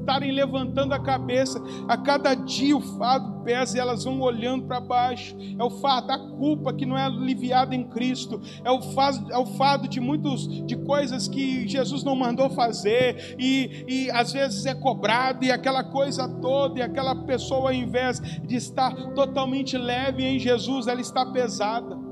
[0.01, 4.81] estarem levantando a cabeça, a cada dia o fardo pesa e elas vão olhando para
[4.81, 5.37] baixo.
[5.59, 8.41] É o fardo da culpa que não é aliviada em Cristo.
[8.65, 13.37] É o fardo, é o fardo de muitos de coisas que Jesus não mandou fazer
[13.39, 18.21] e, e às vezes é cobrado e aquela coisa toda e aquela pessoa, ao invés
[18.21, 22.12] de estar totalmente leve em Jesus, ela está pesada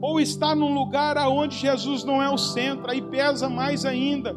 [0.00, 4.36] ou está num lugar aonde Jesus não é o centro, aí pesa mais ainda.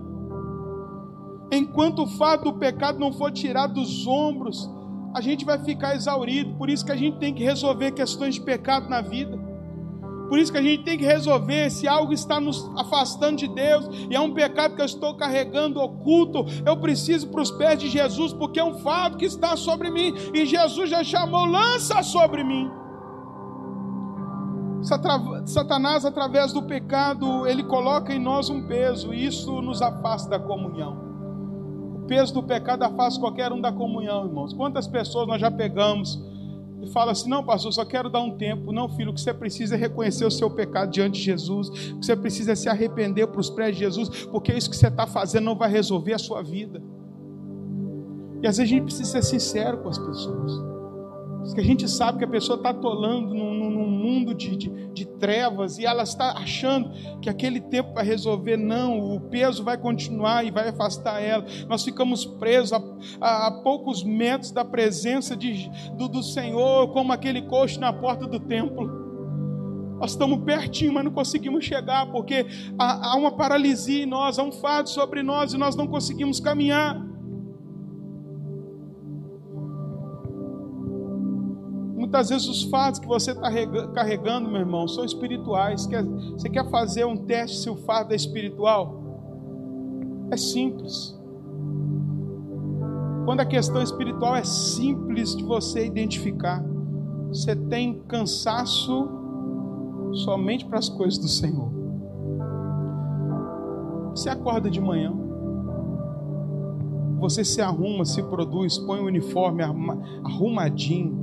[1.52, 4.70] Enquanto o fato do pecado não for tirado dos ombros,
[5.14, 6.56] a gente vai ficar exaurido.
[6.56, 9.38] Por isso que a gente tem que resolver questões de pecado na vida.
[10.28, 13.88] Por isso que a gente tem que resolver se algo está nos afastando de Deus
[14.10, 16.46] e é um pecado que eu estou carregando oculto.
[16.66, 20.14] Eu preciso para os pés de Jesus, porque é um fato que está sobre mim
[20.34, 22.68] e Jesus já chamou, lança sobre mim.
[24.84, 30.40] Satanás, através do pecado, ele coloca em nós um peso, e isso nos afasta da
[30.40, 30.98] comunhão.
[31.96, 34.54] O peso do pecado afasta qualquer um da comunhão, irmãos.
[34.54, 36.22] Quantas pessoas nós já pegamos
[36.82, 38.74] e fala assim: não, pastor, só quero dar um tempo.
[38.74, 42.00] Não, filho, o que você precisa é reconhecer o seu pecado diante de Jesus, o
[42.00, 44.88] que você precisa é se arrepender para os pés de Jesus, porque isso que você
[44.88, 46.82] está fazendo não vai resolver a sua vida.
[48.42, 50.73] E às vezes a gente precisa ser sincero com as pessoas.
[51.44, 55.06] Porque a gente sabe que a pessoa está atolando num, num mundo de, de, de,
[55.06, 58.58] trevas e ela está achando que aquele tempo vai resolver.
[58.58, 61.46] Não, o peso vai continuar e vai afastar ela.
[61.68, 62.82] Nós ficamos presos a,
[63.20, 68.26] a, a poucos metros da presença de, do, do Senhor, como aquele coxo na porta
[68.26, 69.04] do templo.
[70.00, 72.46] Nós estamos pertinho, mas não conseguimos chegar, porque
[72.78, 76.40] há, há uma paralisia em nós, há um fardo sobre nós e nós não conseguimos
[76.40, 77.13] caminhar.
[82.14, 83.50] Muitas vezes os fatos que você está
[83.92, 85.90] carregando, meu irmão, são espirituais.
[86.34, 89.02] Você quer fazer um teste se o fardo é espiritual?
[90.30, 91.20] É simples.
[93.26, 96.64] Quando a questão espiritual é simples de você identificar,
[97.30, 99.10] você tem cansaço
[100.24, 101.72] somente para as coisas do Senhor.
[104.12, 105.12] Você acorda de manhã,
[107.18, 111.23] você se arruma, se produz, põe o uniforme arrumadinho,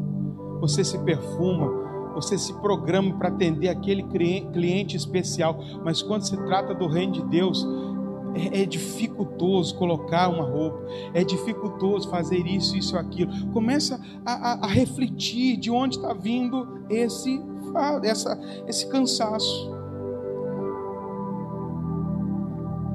[0.61, 1.69] você se perfuma,
[2.15, 7.23] você se programa para atender aquele cliente especial, mas quando se trata do reino de
[7.25, 7.67] Deus,
[8.35, 10.81] é, é, dificultoso colocar uma roupa,
[11.15, 13.33] é dificultoso fazer isso, isso, aquilo.
[13.53, 17.43] Começa a, a, a refletir de onde está vindo esse,
[18.03, 19.71] essa, esse cansaço.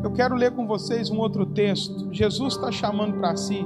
[0.03, 2.07] Eu quero ler com vocês um outro texto.
[2.13, 3.65] Jesus está chamando para si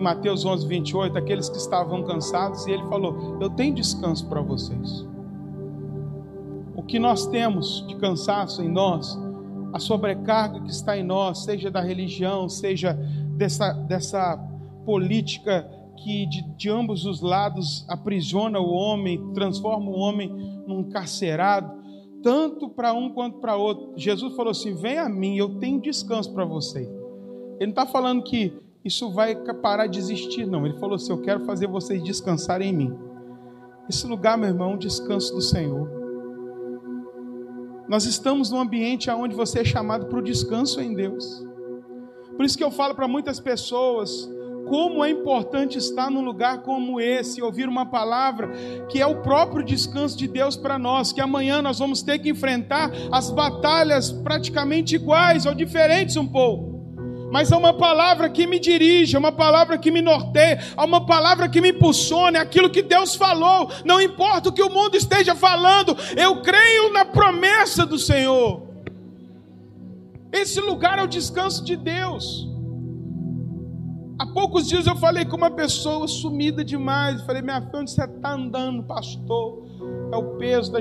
[0.00, 4.40] em Mateus 11, 28, aqueles que estavam cansados, e ele falou: Eu tenho descanso para
[4.40, 5.06] vocês.
[6.74, 9.16] O que nós temos de cansaço em nós,
[9.72, 12.94] a sobrecarga que está em nós, seja da religião, seja
[13.36, 14.36] dessa, dessa
[14.86, 20.30] política que de, de ambos os lados aprisiona o homem, transforma o homem
[20.66, 21.78] num carcerado,
[22.22, 23.92] tanto para um quanto para outro.
[23.96, 26.80] Jesus falou assim: Vem a mim, eu tenho descanso para você.
[27.60, 30.64] Ele não está falando que isso vai parar de existir, não.
[30.64, 32.98] Ele falou assim: Eu quero fazer vocês descansarem em mim.
[33.88, 35.88] Esse lugar, meu irmão, é um descanso do Senhor.
[37.88, 41.44] Nós estamos num ambiente onde você é chamado para o descanso em Deus.
[42.36, 44.30] Por isso que eu falo para muitas pessoas:
[44.68, 48.52] como é importante estar num lugar como esse, ouvir uma palavra
[48.88, 52.30] que é o próprio descanso de Deus para nós, que amanhã nós vamos ter que
[52.30, 56.69] enfrentar as batalhas praticamente iguais ou diferentes um pouco.
[57.30, 61.06] Mas é uma palavra que me dirige, é uma palavra que me norteia, é uma
[61.06, 64.96] palavra que me impulsiona, é aquilo que Deus falou, não importa o que o mundo
[64.96, 68.68] esteja falando, eu creio na promessa do Senhor.
[70.32, 72.48] Esse lugar é o descanso de Deus.
[74.18, 77.22] Há poucos dias eu falei com uma pessoa sumida demais.
[77.22, 79.66] Falei, minha filha, onde você está andando, pastor?
[80.12, 80.78] É o peso da,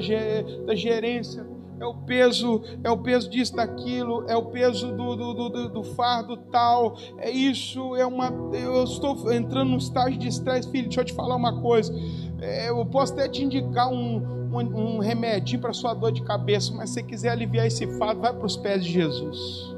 [0.66, 1.48] da gerência,
[1.80, 5.84] é o peso, é o peso disso, daquilo, é o peso do, do, do, do
[5.84, 8.32] fardo tal, é isso, é uma.
[8.54, 11.94] Eu estou entrando num estágio de estresse, filho, deixa eu te falar uma coisa.
[12.42, 16.74] É, eu posso até te indicar um, um, um remedinho para sua dor de cabeça,
[16.74, 19.70] mas se você quiser aliviar esse fardo, vai para os pés de Jesus.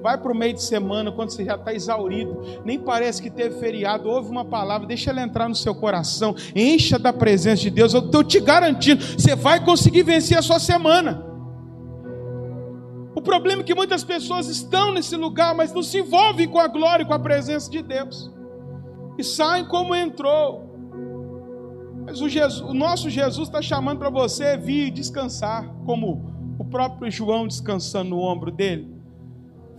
[0.00, 3.60] Vai para o meio de semana, quando você já está exaurido, nem parece que teve
[3.60, 7.94] feriado, ouve uma palavra, deixa ela entrar no seu coração, encha da presença de Deus.
[7.94, 11.31] Eu estou te garantindo, você vai conseguir vencer a sua semana.
[13.22, 16.66] O problema é que muitas pessoas estão nesse lugar, mas não se envolvem com a
[16.66, 18.28] glória e com a presença de Deus,
[19.16, 20.68] e saem como entrou.
[22.04, 27.08] Mas o, Jesus, o nosso Jesus está chamando para você vir descansar, como o próprio
[27.12, 28.91] João descansando no ombro dele.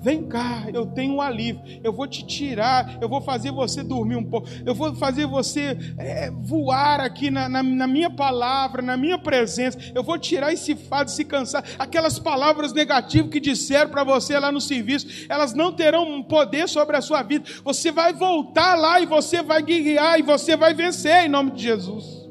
[0.04, 1.62] Vem cá, eu tenho um alívio.
[1.82, 5.78] Eu vou te tirar, eu vou fazer você dormir um pouco, eu vou fazer você
[5.98, 9.80] é, voar aqui na, na, na, minha palavra, na minha presença.
[9.96, 11.64] Eu vou tirar esse fado, esse cansar.
[11.80, 16.98] Aquelas palavras negativas que disseram para você lá no serviço, elas não terão poder sobre
[16.98, 17.46] a sua vida.
[17.64, 21.64] Você vai voltar lá e você vai guiar e você vai vencer em nome de
[21.64, 22.24] Jesus.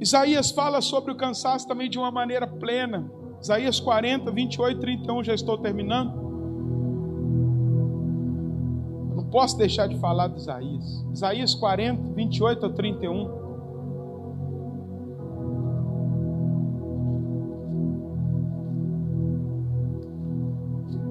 [0.00, 3.18] Isaías fala sobre o cansaço também de uma maneira plena.
[3.40, 6.12] Isaías 40, 28, 31, já estou terminando.
[9.10, 11.04] Eu não posso deixar de falar de Isaías.
[11.12, 13.40] Isaías 40, 28 a 31.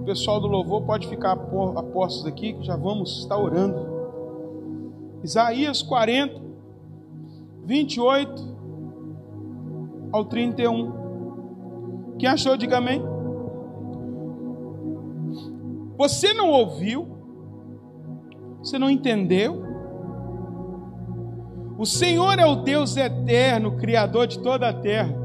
[0.01, 3.99] O pessoal do louvor pode ficar a postos aqui, que já vamos estar orando.
[5.23, 6.39] Isaías 40,
[7.65, 8.57] 28
[10.11, 11.08] ao 31.
[12.19, 13.01] Quem achou, diga amém.
[15.97, 17.07] Você não ouviu?
[18.59, 19.63] Você não entendeu?
[21.77, 25.15] O Senhor é o Deus eterno, Criador de toda a terra.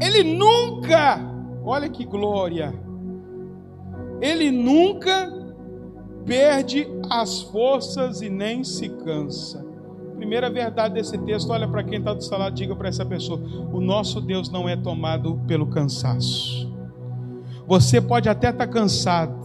[0.00, 1.18] Ele nunca,
[1.64, 2.72] olha que glória,
[4.20, 5.28] ele nunca
[6.24, 9.67] perde as forças e nem se cansa.
[10.18, 13.40] Primeira verdade desse texto, olha para quem está do lado, diga para essa pessoa:
[13.72, 16.68] o nosso Deus não é tomado pelo cansaço.
[17.68, 19.38] Você pode até estar tá cansado,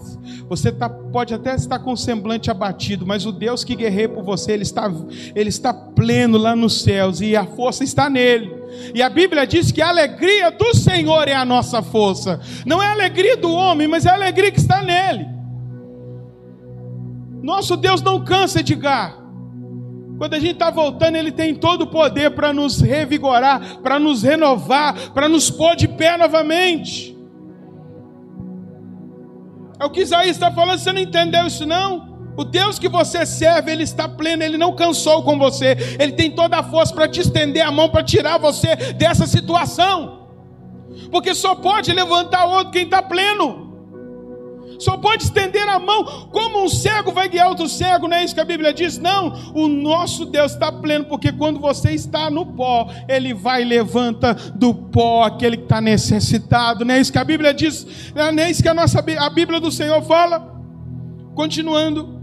[0.50, 4.24] você tá, pode até estar com o semblante abatido, mas o Deus que guerreia por
[4.24, 4.92] você, ele está,
[5.36, 8.52] ele está pleno lá nos céus e a força está nele.
[8.96, 12.88] E a Bíblia diz que a alegria do Senhor é a nossa força, não é
[12.88, 15.28] a alegria do homem, mas é a alegria que está nele.
[17.44, 19.23] Nosso Deus não cansa, Edgar.
[20.24, 24.24] Quando a gente está voltando, Ele tem todo o poder para nos revigorar, para nos
[24.24, 27.14] renovar, para nos pôr de pé novamente.
[29.78, 32.32] É o que Isaías está falando, você não entendeu isso não?
[32.38, 36.32] O Deus que você serve, Ele está pleno, Ele não cansou com você, Ele tem
[36.32, 40.30] toda a força para te estender a mão, para tirar você dessa situação.
[41.12, 43.73] Porque só pode levantar outro quem está pleno
[44.80, 48.34] só pode estender a mão, como um cego vai guiar outro cego, não é isso
[48.34, 48.98] que a Bíblia diz?
[48.98, 53.66] Não, o nosso Deus está pleno, porque quando você está no pó, Ele vai e
[53.66, 58.44] levanta do pó aquele que está necessitado, não é isso que a Bíblia diz, não
[58.44, 60.52] é isso que a, nossa, a Bíblia do Senhor fala?
[61.36, 62.22] Continuando.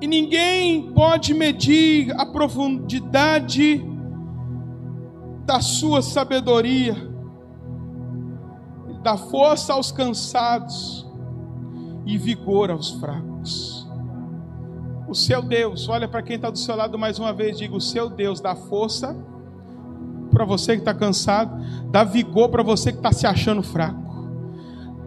[0.00, 3.84] E ninguém pode medir a profundidade
[5.46, 7.11] da sua sabedoria
[9.02, 11.06] dá força aos cansados
[12.06, 13.86] e vigor aos fracos.
[15.08, 17.80] O seu Deus, olha para quem está do seu lado mais uma vez, diga: o
[17.80, 19.14] seu Deus dá força
[20.32, 21.54] para você que está cansado,
[21.90, 24.00] dá vigor para você que está se achando fraco.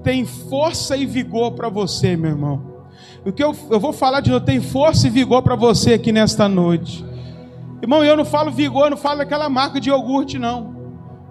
[0.04, 2.76] Tem força e vigor para você, meu irmão.
[3.26, 6.12] O que eu, eu vou falar de novo, tem força e vigor para você aqui
[6.12, 7.04] nesta noite.
[7.82, 10.75] Irmão, eu não falo vigor, eu não falo daquela marca de iogurte, não.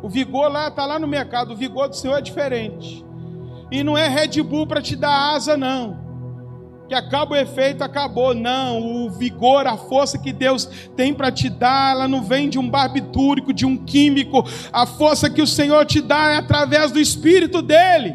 [0.04, 3.02] O vigor lá está lá no mercado, o vigor do Senhor é diferente.
[3.70, 5.96] E não é Red Bull para te dar asa, não.
[6.86, 8.34] que acaba o efeito, acabou.
[8.34, 12.58] Não, o vigor, a força que Deus tem para te dar, ela não vem de
[12.58, 14.44] um barbitúrico, de um químico.
[14.70, 18.14] A força que o Senhor te dá é através do Espírito dele.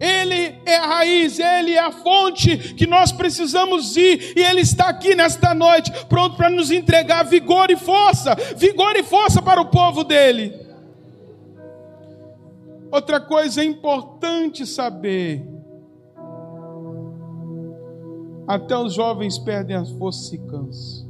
[0.00, 4.88] Ele é a raiz, Ele é a fonte que nós precisamos ir, e Ele está
[4.88, 9.70] aqui nesta noite, pronto para nos entregar vigor e força, vigor e força para o
[9.70, 10.66] povo dele.
[12.90, 15.46] Outra coisa importante saber:
[18.46, 21.06] até os jovens perdem as forças e cansam.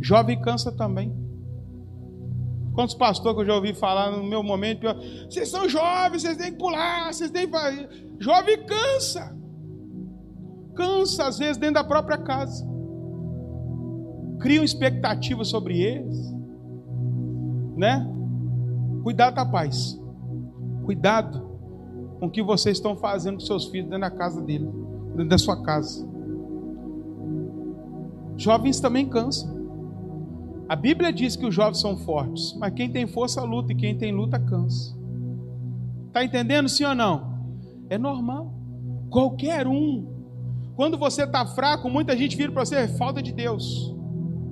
[0.00, 1.19] Jovem cansa também.
[2.74, 4.86] Quantos pastores que eu já ouvi falar no meu momento,
[5.28, 7.88] vocês são jovens, vocês têm que pular, vocês têm que fazer.
[8.18, 9.36] Jovem cansa.
[10.74, 12.66] Cansa, às vezes, dentro da própria casa.
[14.38, 16.32] Criam expectativas sobre eles.
[17.76, 18.06] Né?
[19.02, 20.00] Cuidado, rapaz.
[20.84, 21.50] Cuidado
[22.18, 24.70] com o que vocês estão fazendo com seus filhos dentro da casa dele,
[25.10, 26.06] dentro da sua casa.
[28.36, 29.59] Jovens também cansam.
[30.70, 33.98] A Bíblia diz que os jovens são fortes, mas quem tem força luta e quem
[33.98, 34.96] tem luta cansa.
[36.06, 37.40] Está entendendo, sim ou não?
[37.88, 38.54] É normal.
[39.10, 40.06] Qualquer um.
[40.76, 43.92] Quando você está fraco, muita gente vira para você, é falta de Deus.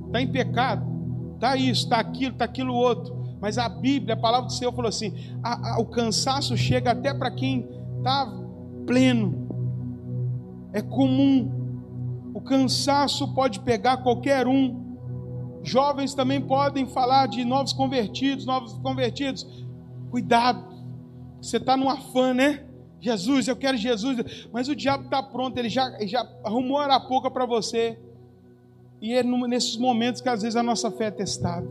[0.07, 0.85] Está em pecado.
[1.37, 3.17] Está isso, está aquilo, está aquilo outro.
[3.41, 7.15] Mas a Bíblia, a palavra do Senhor falou assim: a, a, o cansaço chega até
[7.15, 7.65] para quem
[7.97, 8.27] está
[8.85, 9.47] pleno.
[10.73, 11.49] É comum.
[12.35, 14.88] O cansaço pode pegar qualquer um.
[15.63, 19.47] Jovens também podem falar de novos convertidos, novos convertidos.
[20.11, 20.65] Cuidado,
[21.41, 22.65] você está num afã, né?
[23.01, 27.31] Jesus, eu quero Jesus, mas o diabo está pronto, ele já, já arrumou a arapuca
[27.31, 27.99] para você.
[29.01, 31.67] E é nesses momentos que às vezes a nossa fé é testada.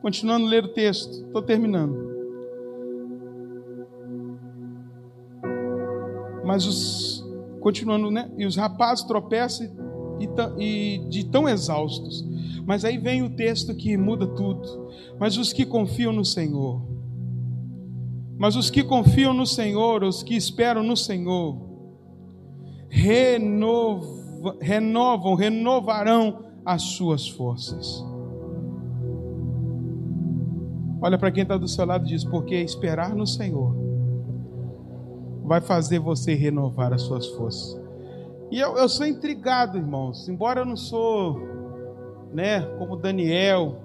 [0.00, 2.10] Continuando a ler o texto, estou terminando.
[6.44, 7.24] Mas os,
[7.60, 8.30] continuando, né?
[8.36, 9.70] E os rapazes tropeçam
[10.58, 12.24] e, de tão exaustos.
[12.66, 14.88] Mas aí vem o texto que muda tudo.
[15.18, 16.82] Mas os que confiam no Senhor,
[18.38, 21.56] mas os que confiam no Senhor, os que esperam no Senhor,
[22.88, 28.04] renova, renovam, renovarão as suas forças.
[31.00, 33.76] Olha para quem está do seu lado e diz: porque esperar no Senhor
[35.44, 37.81] vai fazer você renovar as suas forças.
[38.52, 41.40] E eu, eu sou intrigado, irmãos, embora eu não sou,
[42.34, 43.80] né, como Daniel,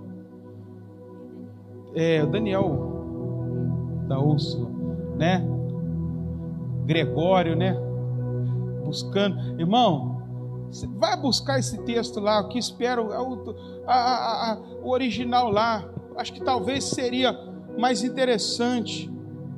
[1.96, 4.70] é, Daniel da Úrsula,
[5.16, 5.42] né,
[6.86, 7.78] Gregório, né,
[8.84, 10.22] buscando, irmão,
[10.98, 13.16] vai buscar esse texto lá, o que espero, é
[13.88, 17.32] a, a, a, o original lá, acho que talvez seria
[17.80, 19.10] mais interessante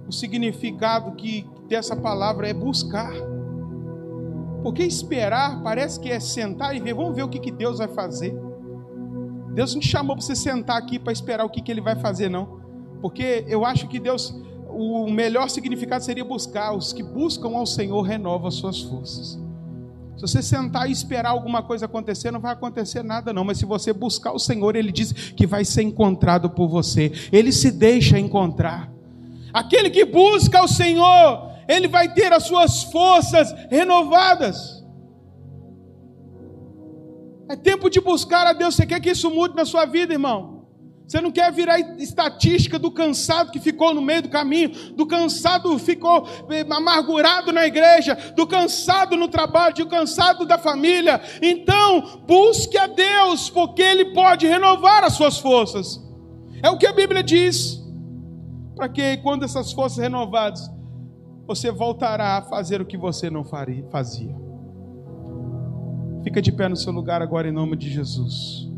[0.07, 3.38] o significado que dessa palavra é buscar.
[4.61, 7.87] Porque esperar parece que é sentar e ver, vamos ver o que, que Deus vai
[7.87, 8.37] fazer.
[9.53, 11.95] Deus não te chamou para você sentar aqui para esperar o que, que Ele vai
[11.95, 12.59] fazer, não.
[13.01, 14.35] Porque eu acho que Deus,
[14.69, 16.75] o melhor significado seria buscar.
[16.75, 19.39] Os que buscam ao Senhor renovam as suas forças.
[20.15, 23.45] Se você sentar e esperar alguma coisa acontecer, não vai acontecer nada, não.
[23.45, 27.11] Mas se você buscar o Senhor, Ele diz que vai ser encontrado por você.
[27.31, 28.91] Ele se deixa encontrar.
[29.53, 34.83] Aquele que busca o Senhor, ele vai ter as suas forças renovadas.
[37.47, 38.75] É tempo de buscar a Deus.
[38.75, 40.67] Você quer que isso mude na sua vida, irmão?
[41.07, 45.75] Você não quer virar estatística do cansado que ficou no meio do caminho, do cansado
[45.75, 51.19] que ficou eh, amargurado na igreja, do cansado no trabalho, do cansado da família.
[51.41, 55.99] Então, busque a Deus, porque Ele pode renovar as suas forças.
[56.61, 57.79] É o que a Bíblia diz.
[58.75, 60.69] Para que quando essas forças renovadas,
[61.49, 64.35] você voltará a fazer o que você não faria, fazia.
[66.23, 68.69] Fica de pé no seu lugar agora em nome de Jesus.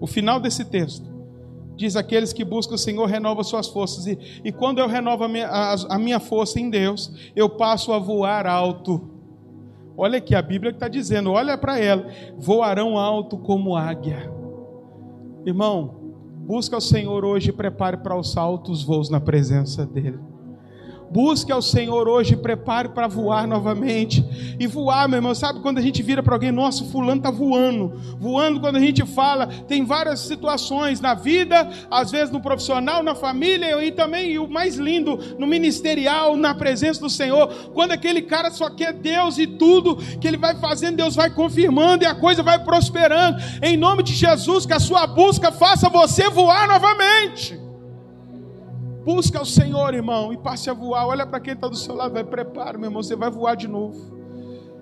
[0.00, 1.06] O final desse texto
[1.76, 5.28] diz: Aqueles que buscam o Senhor renovam suas forças, e, e quando eu renovo a
[5.28, 9.06] minha, a, a minha força em Deus, eu passo a voar alto.
[9.94, 12.06] Olha aqui, a Bíblia está dizendo: olha para ela,
[12.38, 14.32] voarão alto como águia.
[15.44, 16.14] Irmão,
[16.46, 20.37] busca o Senhor hoje e prepare para os altos voos na presença dEle.
[21.10, 24.24] Busque ao Senhor hoje, prepare para voar novamente.
[24.60, 27.98] E voar, meu irmão, sabe quando a gente vira para alguém, nossa, fulano está voando.
[28.18, 33.14] Voando, quando a gente fala, tem várias situações na vida, às vezes no profissional, na
[33.14, 37.48] família e também, e o mais lindo, no ministerial, na presença do Senhor.
[37.72, 42.04] Quando aquele cara só quer Deus e tudo que ele vai fazendo, Deus vai confirmando
[42.04, 43.38] e a coisa vai prosperando.
[43.62, 47.67] Em nome de Jesus, que a sua busca faça você voar novamente.
[49.08, 51.06] Busca o Senhor, irmão, e passe a voar.
[51.06, 53.66] Olha para quem está do seu lado, vai prepara, meu irmão, você vai voar de
[53.66, 53.96] novo.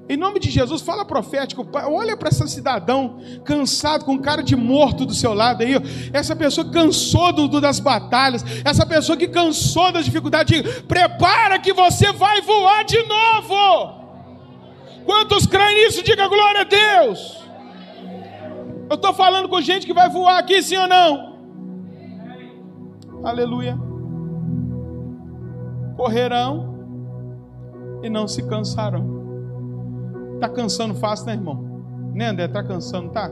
[0.08, 1.64] Em nome de Jesus, fala profético.
[1.72, 5.74] Olha para esse cidadão cansado, com cara de morto do seu lado aí.
[6.12, 8.44] Essa pessoa cansou do, do, das batalhas.
[8.64, 10.80] Essa pessoa que cansou das dificuldades.
[10.88, 13.54] Prepara que você vai voar de novo.
[15.04, 16.02] Quantos creem nisso?
[16.02, 17.44] Diga glória a Deus.
[18.90, 21.36] Eu estou falando com gente que vai voar aqui, sim ou não?
[23.22, 23.85] Aleluia.
[25.96, 26.76] Correrão
[28.02, 29.16] e não se cansarão.
[30.40, 31.64] Tá cansando fácil, né, irmão?
[32.14, 32.48] Né, André?
[32.48, 33.30] Tá cansando, tá?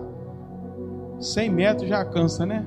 [1.18, 2.64] 100 metros já cansa, né?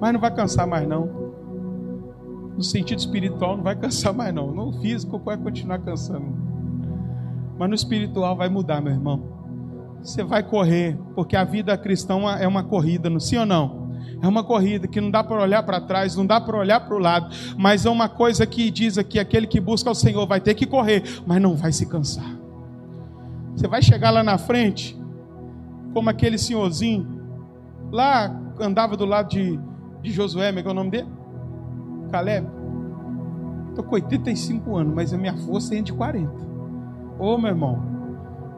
[0.00, 1.28] Mas não vai cansar mais, não.
[2.56, 4.50] No sentido espiritual, não vai cansar mais, não.
[4.52, 6.26] No físico, vai continuar cansando.
[7.58, 9.22] Mas no espiritual vai mudar, meu irmão.
[10.00, 13.77] Você vai correr, porque a vida cristã é uma corrida, não sim ou não?
[14.20, 16.94] É uma corrida que não dá para olhar para trás, não dá para olhar para
[16.94, 20.40] o lado, mas é uma coisa que diz aqui: aquele que busca o Senhor vai
[20.40, 22.36] ter que correr, mas não vai se cansar.
[23.54, 24.98] Você vai chegar lá na frente,
[25.92, 27.06] como aquele senhorzinho,
[27.90, 29.58] lá andava do lado de,
[30.02, 31.08] de Josué, como é, é o nome dele?
[32.10, 32.46] Caleb.
[33.70, 36.32] Estou com 85 anos, mas a minha força é de 40.
[37.18, 37.82] Ô meu irmão,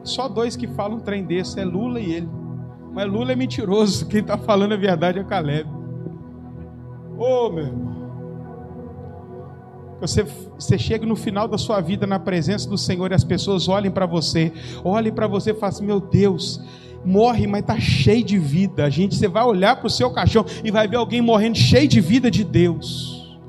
[0.03, 2.29] só dois que falam um trem desse, é Lula e ele.
[2.91, 4.05] Mas Lula é mentiroso.
[4.07, 5.69] Quem está falando a verdade é Caleb.
[7.17, 8.01] Ô, oh, meu irmão.
[10.01, 10.25] Você,
[10.57, 13.91] você chega no final da sua vida na presença do Senhor e as pessoas olhem
[13.91, 14.51] para você,
[14.83, 16.59] olhem para você e falam assim: Meu Deus,
[17.05, 18.83] morre, mas está cheio de vida.
[18.83, 21.87] A gente, você vai olhar para o seu caixão e vai ver alguém morrendo cheio
[21.87, 23.39] de vida de Deus.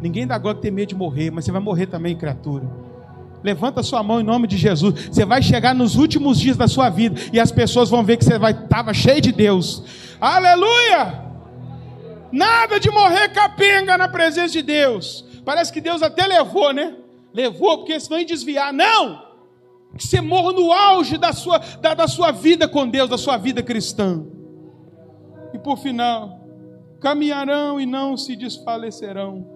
[0.00, 2.85] Ninguém dá que tem medo de morrer, mas você vai morrer também, criatura.
[3.46, 5.08] Levanta sua mão em nome de Jesus.
[5.08, 8.24] Você vai chegar nos últimos dias da sua vida e as pessoas vão ver que
[8.24, 9.84] você vai estava cheio de Deus.
[10.20, 11.22] Aleluia!
[12.32, 15.24] Nada de morrer capenga na presença de Deus.
[15.44, 16.96] Parece que Deus até levou, né?
[17.32, 18.72] Levou porque senão ia desviar.
[18.72, 19.22] Não!
[19.96, 23.36] Que você morra no auge da sua, da, da sua vida com Deus, da sua
[23.36, 24.26] vida cristã.
[25.54, 26.40] E por final,
[27.00, 29.46] caminharão e não se desfalecerão.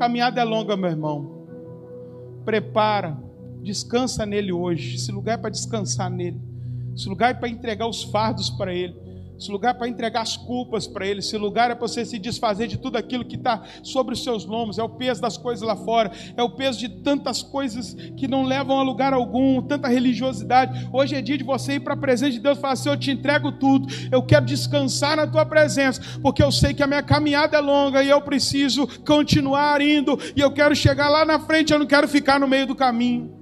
[0.00, 1.35] Caminhada é longa, meu irmão
[2.46, 3.18] prepara,
[3.60, 4.94] descansa nele hoje.
[4.94, 6.40] Esse lugar é para descansar nele.
[6.94, 8.94] Esse lugar é para entregar os fardos para ele.
[9.38, 11.20] Esse lugar é para entregar as culpas para Ele.
[11.20, 14.46] Esse lugar é para você se desfazer de tudo aquilo que está sobre os seus
[14.46, 14.78] lombos.
[14.78, 16.10] É o peso das coisas lá fora.
[16.36, 19.60] É o peso de tantas coisas que não levam a lugar algum.
[19.60, 20.88] Tanta religiosidade.
[20.90, 22.96] Hoje é dia de você ir para a presença de Deus e falar assim: Eu
[22.96, 23.86] te entrego tudo.
[24.10, 26.00] Eu quero descansar na tua presença.
[26.22, 30.18] Porque eu sei que a minha caminhada é longa e eu preciso continuar indo.
[30.34, 31.72] E eu quero chegar lá na frente.
[31.72, 33.34] Eu não quero ficar no meio do caminho.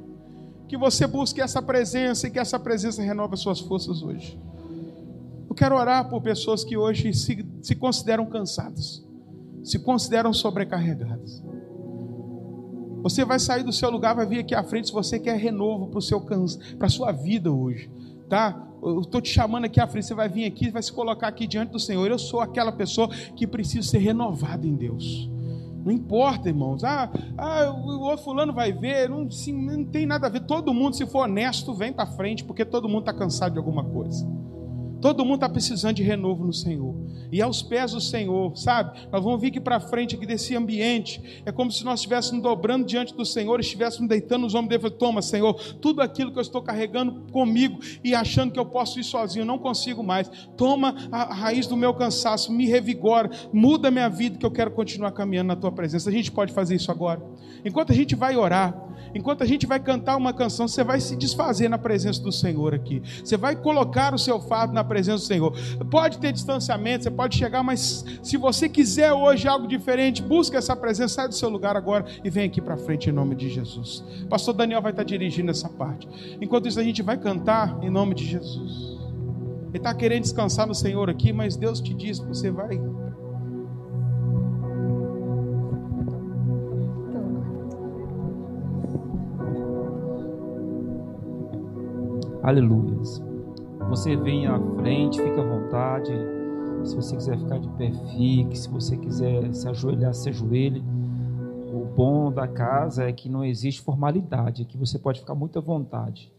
[0.67, 4.37] Que você busque essa presença e que essa presença renove suas forças hoje.
[5.55, 9.07] Eu quero orar por pessoas que hoje se, se consideram cansadas,
[9.63, 11.45] se consideram sobrecarregadas.
[13.05, 15.87] Você vai sair do seu lugar, vai vir aqui à frente se você quer renovo
[15.87, 17.89] para a sua vida hoje,
[18.29, 18.67] tá?
[18.83, 21.47] Eu estou te chamando aqui à frente, você vai vir aqui, vai se colocar aqui
[21.47, 22.11] diante do Senhor.
[22.11, 25.31] Eu sou aquela pessoa que precisa ser renovada em Deus.
[25.85, 26.83] Não importa, irmãos.
[26.83, 29.09] Ah, ah o fulano vai ver.
[29.09, 30.41] Não, sim, não tem nada a ver.
[30.41, 33.85] Todo mundo, se for honesto, vem para frente, porque todo mundo está cansado de alguma
[33.85, 34.27] coisa.
[35.05, 36.95] Todo mundo está precisando de renovo no Senhor.
[37.31, 39.07] E aos pés do Senhor, sabe?
[39.13, 41.43] Nós vamos vir aqui para frente aqui desse ambiente.
[41.45, 44.95] É como se nós estivéssemos dobrando diante do Senhor, estivéssemos deitando os ombros dele.
[44.95, 49.05] Toma, Senhor, tudo aquilo que eu estou carregando comigo e achando que eu posso ir
[49.05, 50.27] sozinho, não consigo mais.
[50.57, 55.13] Toma a raiz do meu cansaço, me revigora, muda minha vida que eu quero continuar
[55.13, 56.09] caminhando na tua presença.
[56.09, 57.23] A gente pode fazer isso agora.
[57.63, 58.75] Enquanto a gente vai orar,
[59.15, 62.75] enquanto a gente vai cantar uma canção, você vai se desfazer na presença do Senhor
[62.75, 63.03] aqui.
[63.25, 65.53] Você vai colocar o seu fardo na presença do Senhor.
[65.91, 70.75] Pode ter distanciamento, você pode chegar, mas se você quiser hoje algo diferente, busca essa
[70.75, 74.05] presença, sai do seu lugar agora e vem aqui para frente em nome de Jesus.
[74.29, 76.09] Pastor Daniel vai estar dirigindo essa parte.
[76.41, 78.95] Enquanto isso, a gente vai cantar em nome de Jesus.
[79.69, 82.81] Ele está querendo descansar no Senhor aqui, mas Deus te diz que você vai
[92.45, 92.99] Aleluia.
[93.89, 96.13] Você vem à frente, fica à vontade.
[96.85, 98.59] Se você quiser ficar de pé, fique.
[98.59, 100.85] Se você quiser se ajoelhar, se ajoelhe.
[101.73, 105.63] O bom da casa é que não existe formalidade, aqui você pode ficar muito à
[105.63, 106.31] vontade.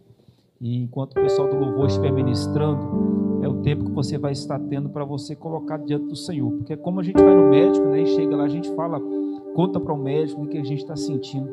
[0.62, 4.60] E enquanto o pessoal do louvor estiver ministrando, é o tempo que você vai estar
[4.60, 6.51] tendo para você colocar diante do Senhor.
[6.51, 9.01] Porque como a gente vai no médico, né, e chega lá, a gente fala,
[9.56, 11.49] conta para o médico o que a gente está sentindo.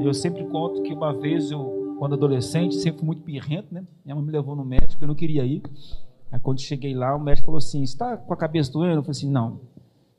[0.00, 3.84] Eu sempre conto que uma vez eu quando adolescente, sempre fui muito pirrento, né?
[4.04, 5.62] Minha mãe me levou no médico, eu não queria ir.
[6.30, 8.98] Aí quando cheguei lá, o médico falou assim: está com a cabeça doendo?
[8.98, 9.60] Eu falei assim: Não.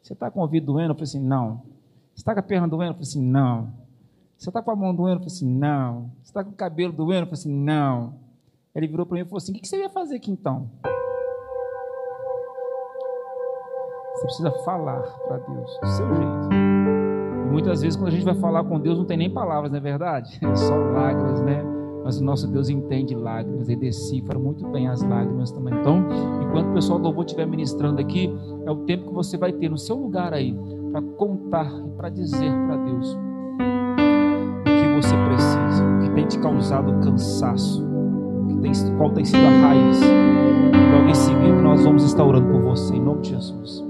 [0.02, 0.92] Você está com o ouvido doendo?
[0.92, 1.64] Eu falei assim: Não.
[2.14, 2.92] Você está com a perna doendo?
[2.92, 3.74] Eu falei assim: Não.
[4.38, 5.16] Você está com a mão doendo?
[5.16, 6.12] Eu falei assim: Não.
[6.22, 7.22] Você está com o cabelo doendo?
[7.22, 8.16] Eu falei assim: Não.
[8.76, 10.70] Ele virou para mim e falou assim: O que você ia fazer aqui então?
[14.16, 17.09] Você precisa falar para Deus do seu jeito.
[17.60, 19.82] Muitas vezes, quando a gente vai falar com Deus, não tem nem palavras, não é
[19.82, 20.40] verdade?
[20.42, 21.62] É só lágrimas, né?
[22.06, 25.78] Mas o nosso Deus entende lágrimas, ele decifra muito bem as lágrimas também.
[25.78, 26.06] Então,
[26.42, 28.34] enquanto o pessoal do louvor estiver ministrando aqui,
[28.66, 30.58] é o tempo que você vai ter no seu lugar aí
[30.90, 36.40] para contar e para dizer para Deus o que você precisa, o que tem te
[36.40, 40.00] causado cansaço, o que tem, qual tem sido a raiz.
[40.94, 43.89] Logo em seguida, nós vamos estar orando por você, em nome de Jesus.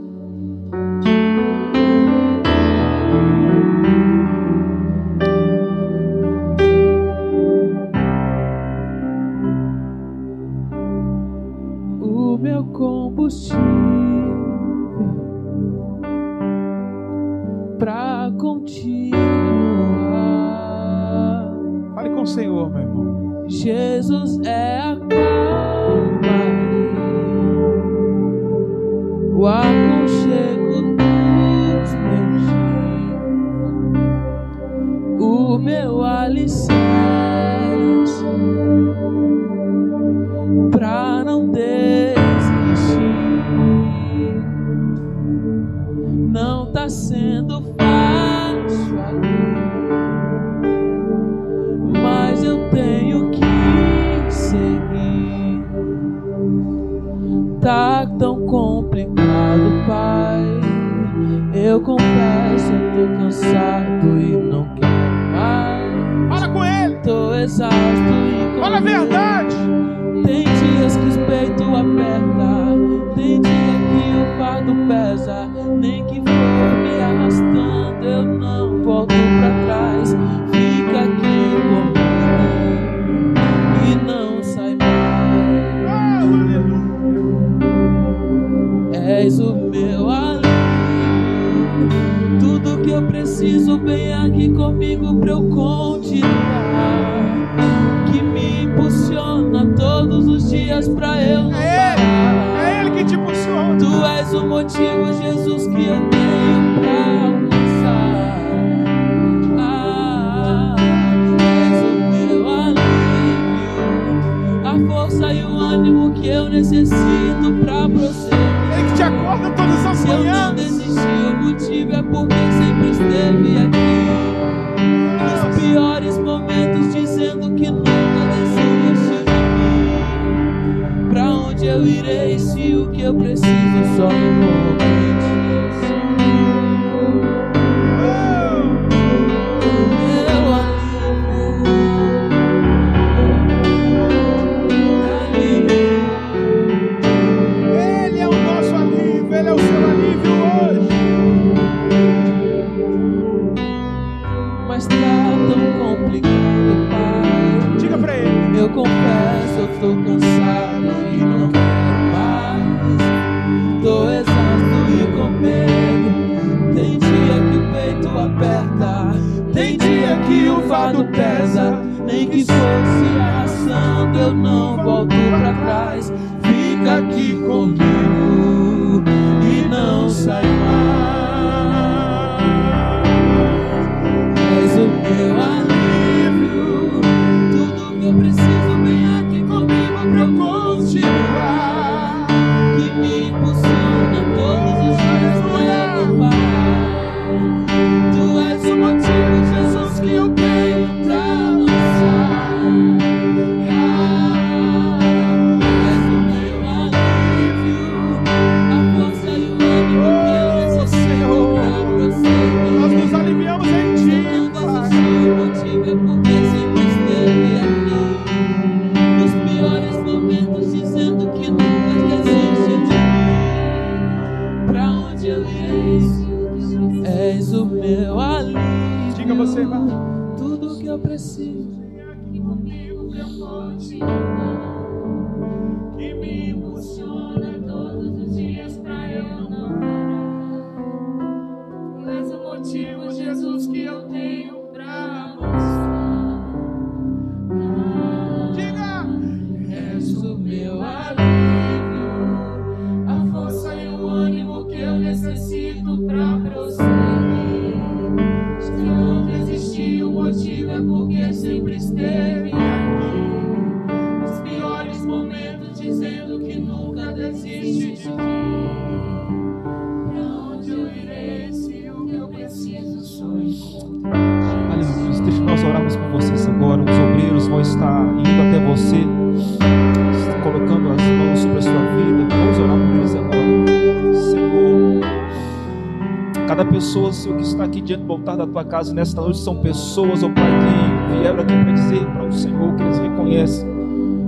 [288.20, 291.72] Altar da tua casa nesta noite, são pessoas, ó oh Pai, que vieram aqui para
[291.72, 293.70] dizer para o Senhor que eles reconhecem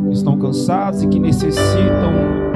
[0.08, 2.12] que estão cansados e que necessitam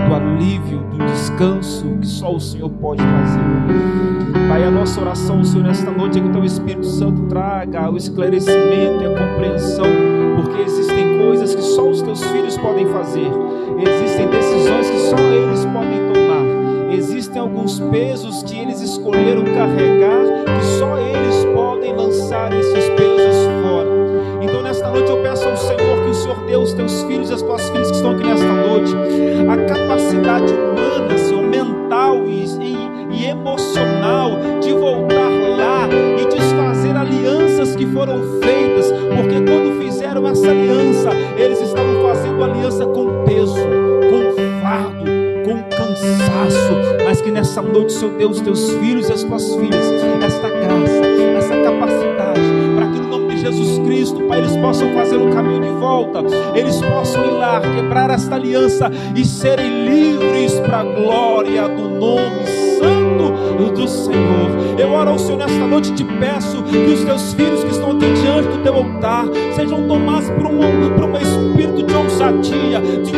[0.07, 4.47] do alívio, do descanso que só o Senhor pode trazer.
[4.49, 7.97] Pai, a nossa oração, Senhor, nesta noite é que o Teu Espírito Santo traga o
[7.97, 9.85] esclarecimento e a compreensão,
[10.35, 13.31] porque existem coisas que só os Teus filhos podem fazer,
[13.77, 20.24] existem decisões que só eles podem tomar, existem alguns pesos que eles escolheram carregar,
[56.05, 56.23] volta,
[56.55, 62.45] eles possam ir lá, quebrar esta aliança e serem livres para a glória do nome
[62.79, 64.75] santo do Senhor.
[64.77, 67.91] Eu oro ao Senhor nesta noite e te peço que os teus filhos que estão
[67.91, 69.25] aqui diante do teu altar
[69.55, 70.59] sejam tomados por um,
[70.95, 73.11] por um espírito de ousadia, de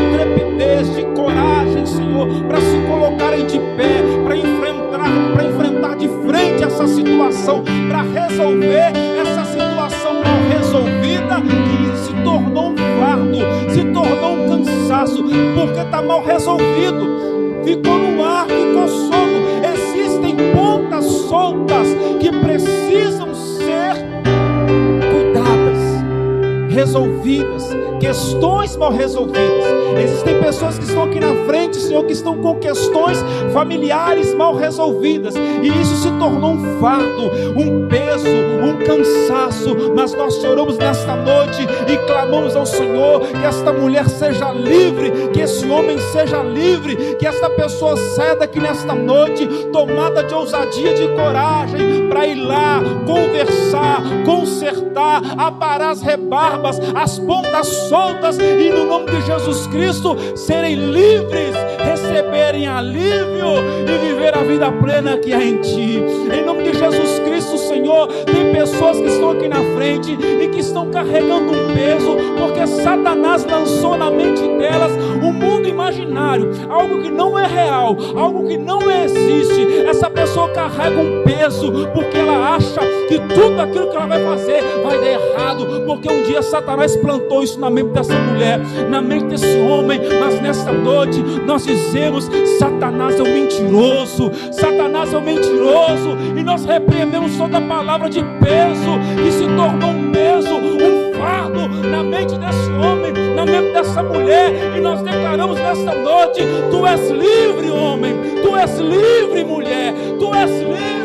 [28.18, 29.66] questões mal resolvidas.
[30.04, 35.36] Existem pessoas que estão aqui na frente, Senhor, que estão com questões familiares mal resolvidas,
[35.36, 39.94] e isso se tornou um fardo, um peso, um cansaço.
[39.96, 45.30] Mas nós te oramos nesta noite e clamamos ao Senhor que esta mulher seja livre,
[45.32, 50.94] que esse homem seja livre, que esta pessoa saia daqui nesta noite tomada de ousadia,
[50.96, 58.86] de coragem, para ir lá conversar, consertar, aparar as rebarbas, as pontas soltas e no
[58.86, 65.44] nome de Jesus Cristo serem livres, receberem alívio e viver a vida plena que há
[65.44, 66.02] em ti.
[66.34, 67.57] Em nome de Jesus Cristo,
[67.88, 72.68] Senhor, tem pessoas que estão aqui na frente e que estão carregando um peso, porque
[72.68, 74.92] Satanás lançou na mente delas
[75.24, 79.88] um mundo imaginário, algo que não é real, algo que não existe.
[79.88, 84.62] Essa pessoa carrega um peso porque ela acha que tudo aquilo que ela vai fazer
[84.84, 88.60] vai dar errado, porque um dia Satanás plantou isso na mente dessa mulher,
[88.90, 92.30] na mente desse homem, mas nesta noite nós dizemos:
[92.60, 98.98] Satanás é um mentiroso, Satanás é um mentiroso, e nós repreendemos toda palavra de peso
[99.24, 104.76] que se tornou um peso, um fardo na mente desse homem, na mente dessa mulher,
[104.76, 110.50] e nós declaramos nesta noite: Tu és livre, homem, Tu és livre, mulher, Tu és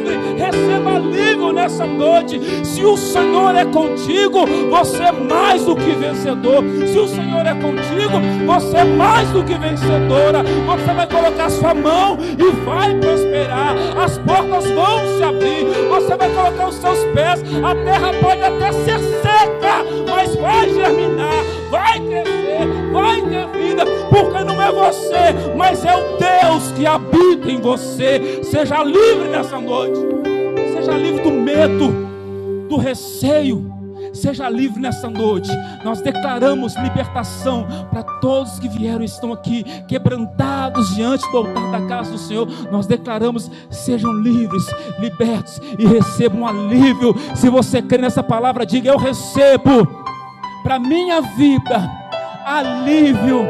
[0.03, 2.41] livre, receba alívio nessa noite.
[2.65, 6.65] Se o Senhor é contigo, você é mais do que vencedor.
[6.87, 10.43] Se o Senhor é contigo, você é mais do que vencedora.
[10.43, 13.75] Você vai colocar sua mão e vai prosperar.
[14.03, 15.65] As portas vão se abrir.
[15.89, 17.43] Você vai colocar os seus pés.
[17.63, 24.45] A terra pode até ser seca, mas vai germinar, vai crescer, vai ter vida, porque
[24.45, 28.41] não é você, mas é o Deus que habita em você.
[28.45, 29.99] Seja livre nessa noite.
[30.75, 33.73] Seja livre do medo, do receio.
[34.13, 35.51] Seja livre nessa noite.
[35.83, 41.87] Nós declaramos libertação para todos que vieram e estão aqui, quebrantados diante do altar da
[41.87, 42.47] casa do Senhor.
[42.71, 44.67] Nós declaramos: sejam livres,
[44.99, 47.17] libertos e recebam alívio.
[47.35, 50.02] Se você crê nessa palavra, diga: Eu recebo
[50.63, 52.03] para minha vida
[52.45, 53.41] alívio.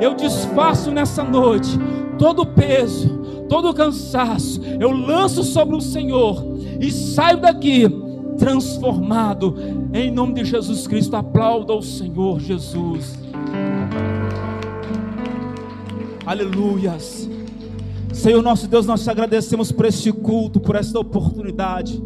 [0.00, 1.78] Eu desfaço nessa noite
[2.18, 4.60] todo o peso, todo o cansaço.
[4.80, 6.44] Eu lanço sobre o Senhor
[6.80, 7.88] e saio daqui
[8.38, 9.54] transformado
[9.92, 11.16] em nome de Jesus Cristo.
[11.16, 13.18] Aplauda o Senhor Jesus.
[16.26, 17.33] Aleluias.
[18.14, 22.00] Senhor nosso Deus, nós te agradecemos por este culto, por esta oportunidade,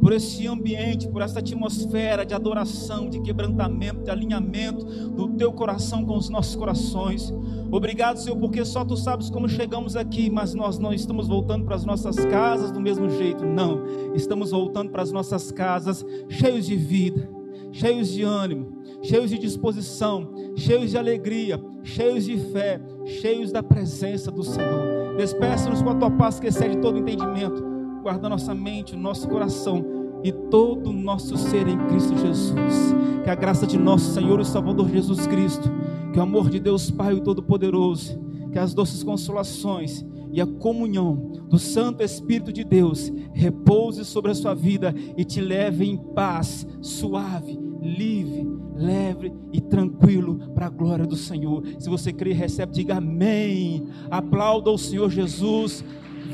[0.00, 6.04] por esse ambiente, por esta atmosfera de adoração, de quebrantamento, de alinhamento do teu coração
[6.04, 7.32] com os nossos corações.
[7.70, 11.76] Obrigado, Senhor, porque só tu sabes como chegamos aqui, mas nós não estamos voltando para
[11.76, 13.82] as nossas casas do mesmo jeito, não.
[14.14, 17.30] Estamos voltando para as nossas casas cheios de vida,
[17.70, 24.30] cheios de ânimo, cheios de disposição, cheios de alegria, cheios de fé, cheios da presença
[24.30, 25.16] do Senhor.
[25.16, 27.70] Despeça-nos com a tua paz que excede todo entendimento.
[28.02, 29.84] guarda nossa mente, nosso coração
[30.24, 32.94] e todo o nosso ser em Cristo Jesus.
[33.22, 35.70] Que a graça de nosso Senhor e Salvador Jesus Cristo,
[36.12, 38.18] que o amor de Deus Pai Todo-Poderoso,
[38.50, 44.34] que as doces consolações e a comunhão do Santo Espírito de Deus repouse sobre a
[44.34, 51.06] sua vida e te leve em paz, suave, livre, leve e tranquilo para a glória
[51.06, 51.62] do Senhor.
[51.78, 53.86] Se você crê, recebe, diga amém.
[54.10, 55.84] Aplauda o Senhor Jesus.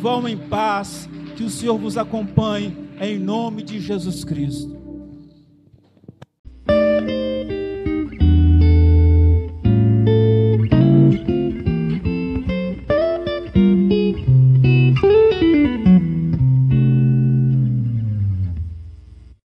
[0.01, 4.78] Vão em paz, que o Senhor vos acompanhe em nome de Jesus Cristo.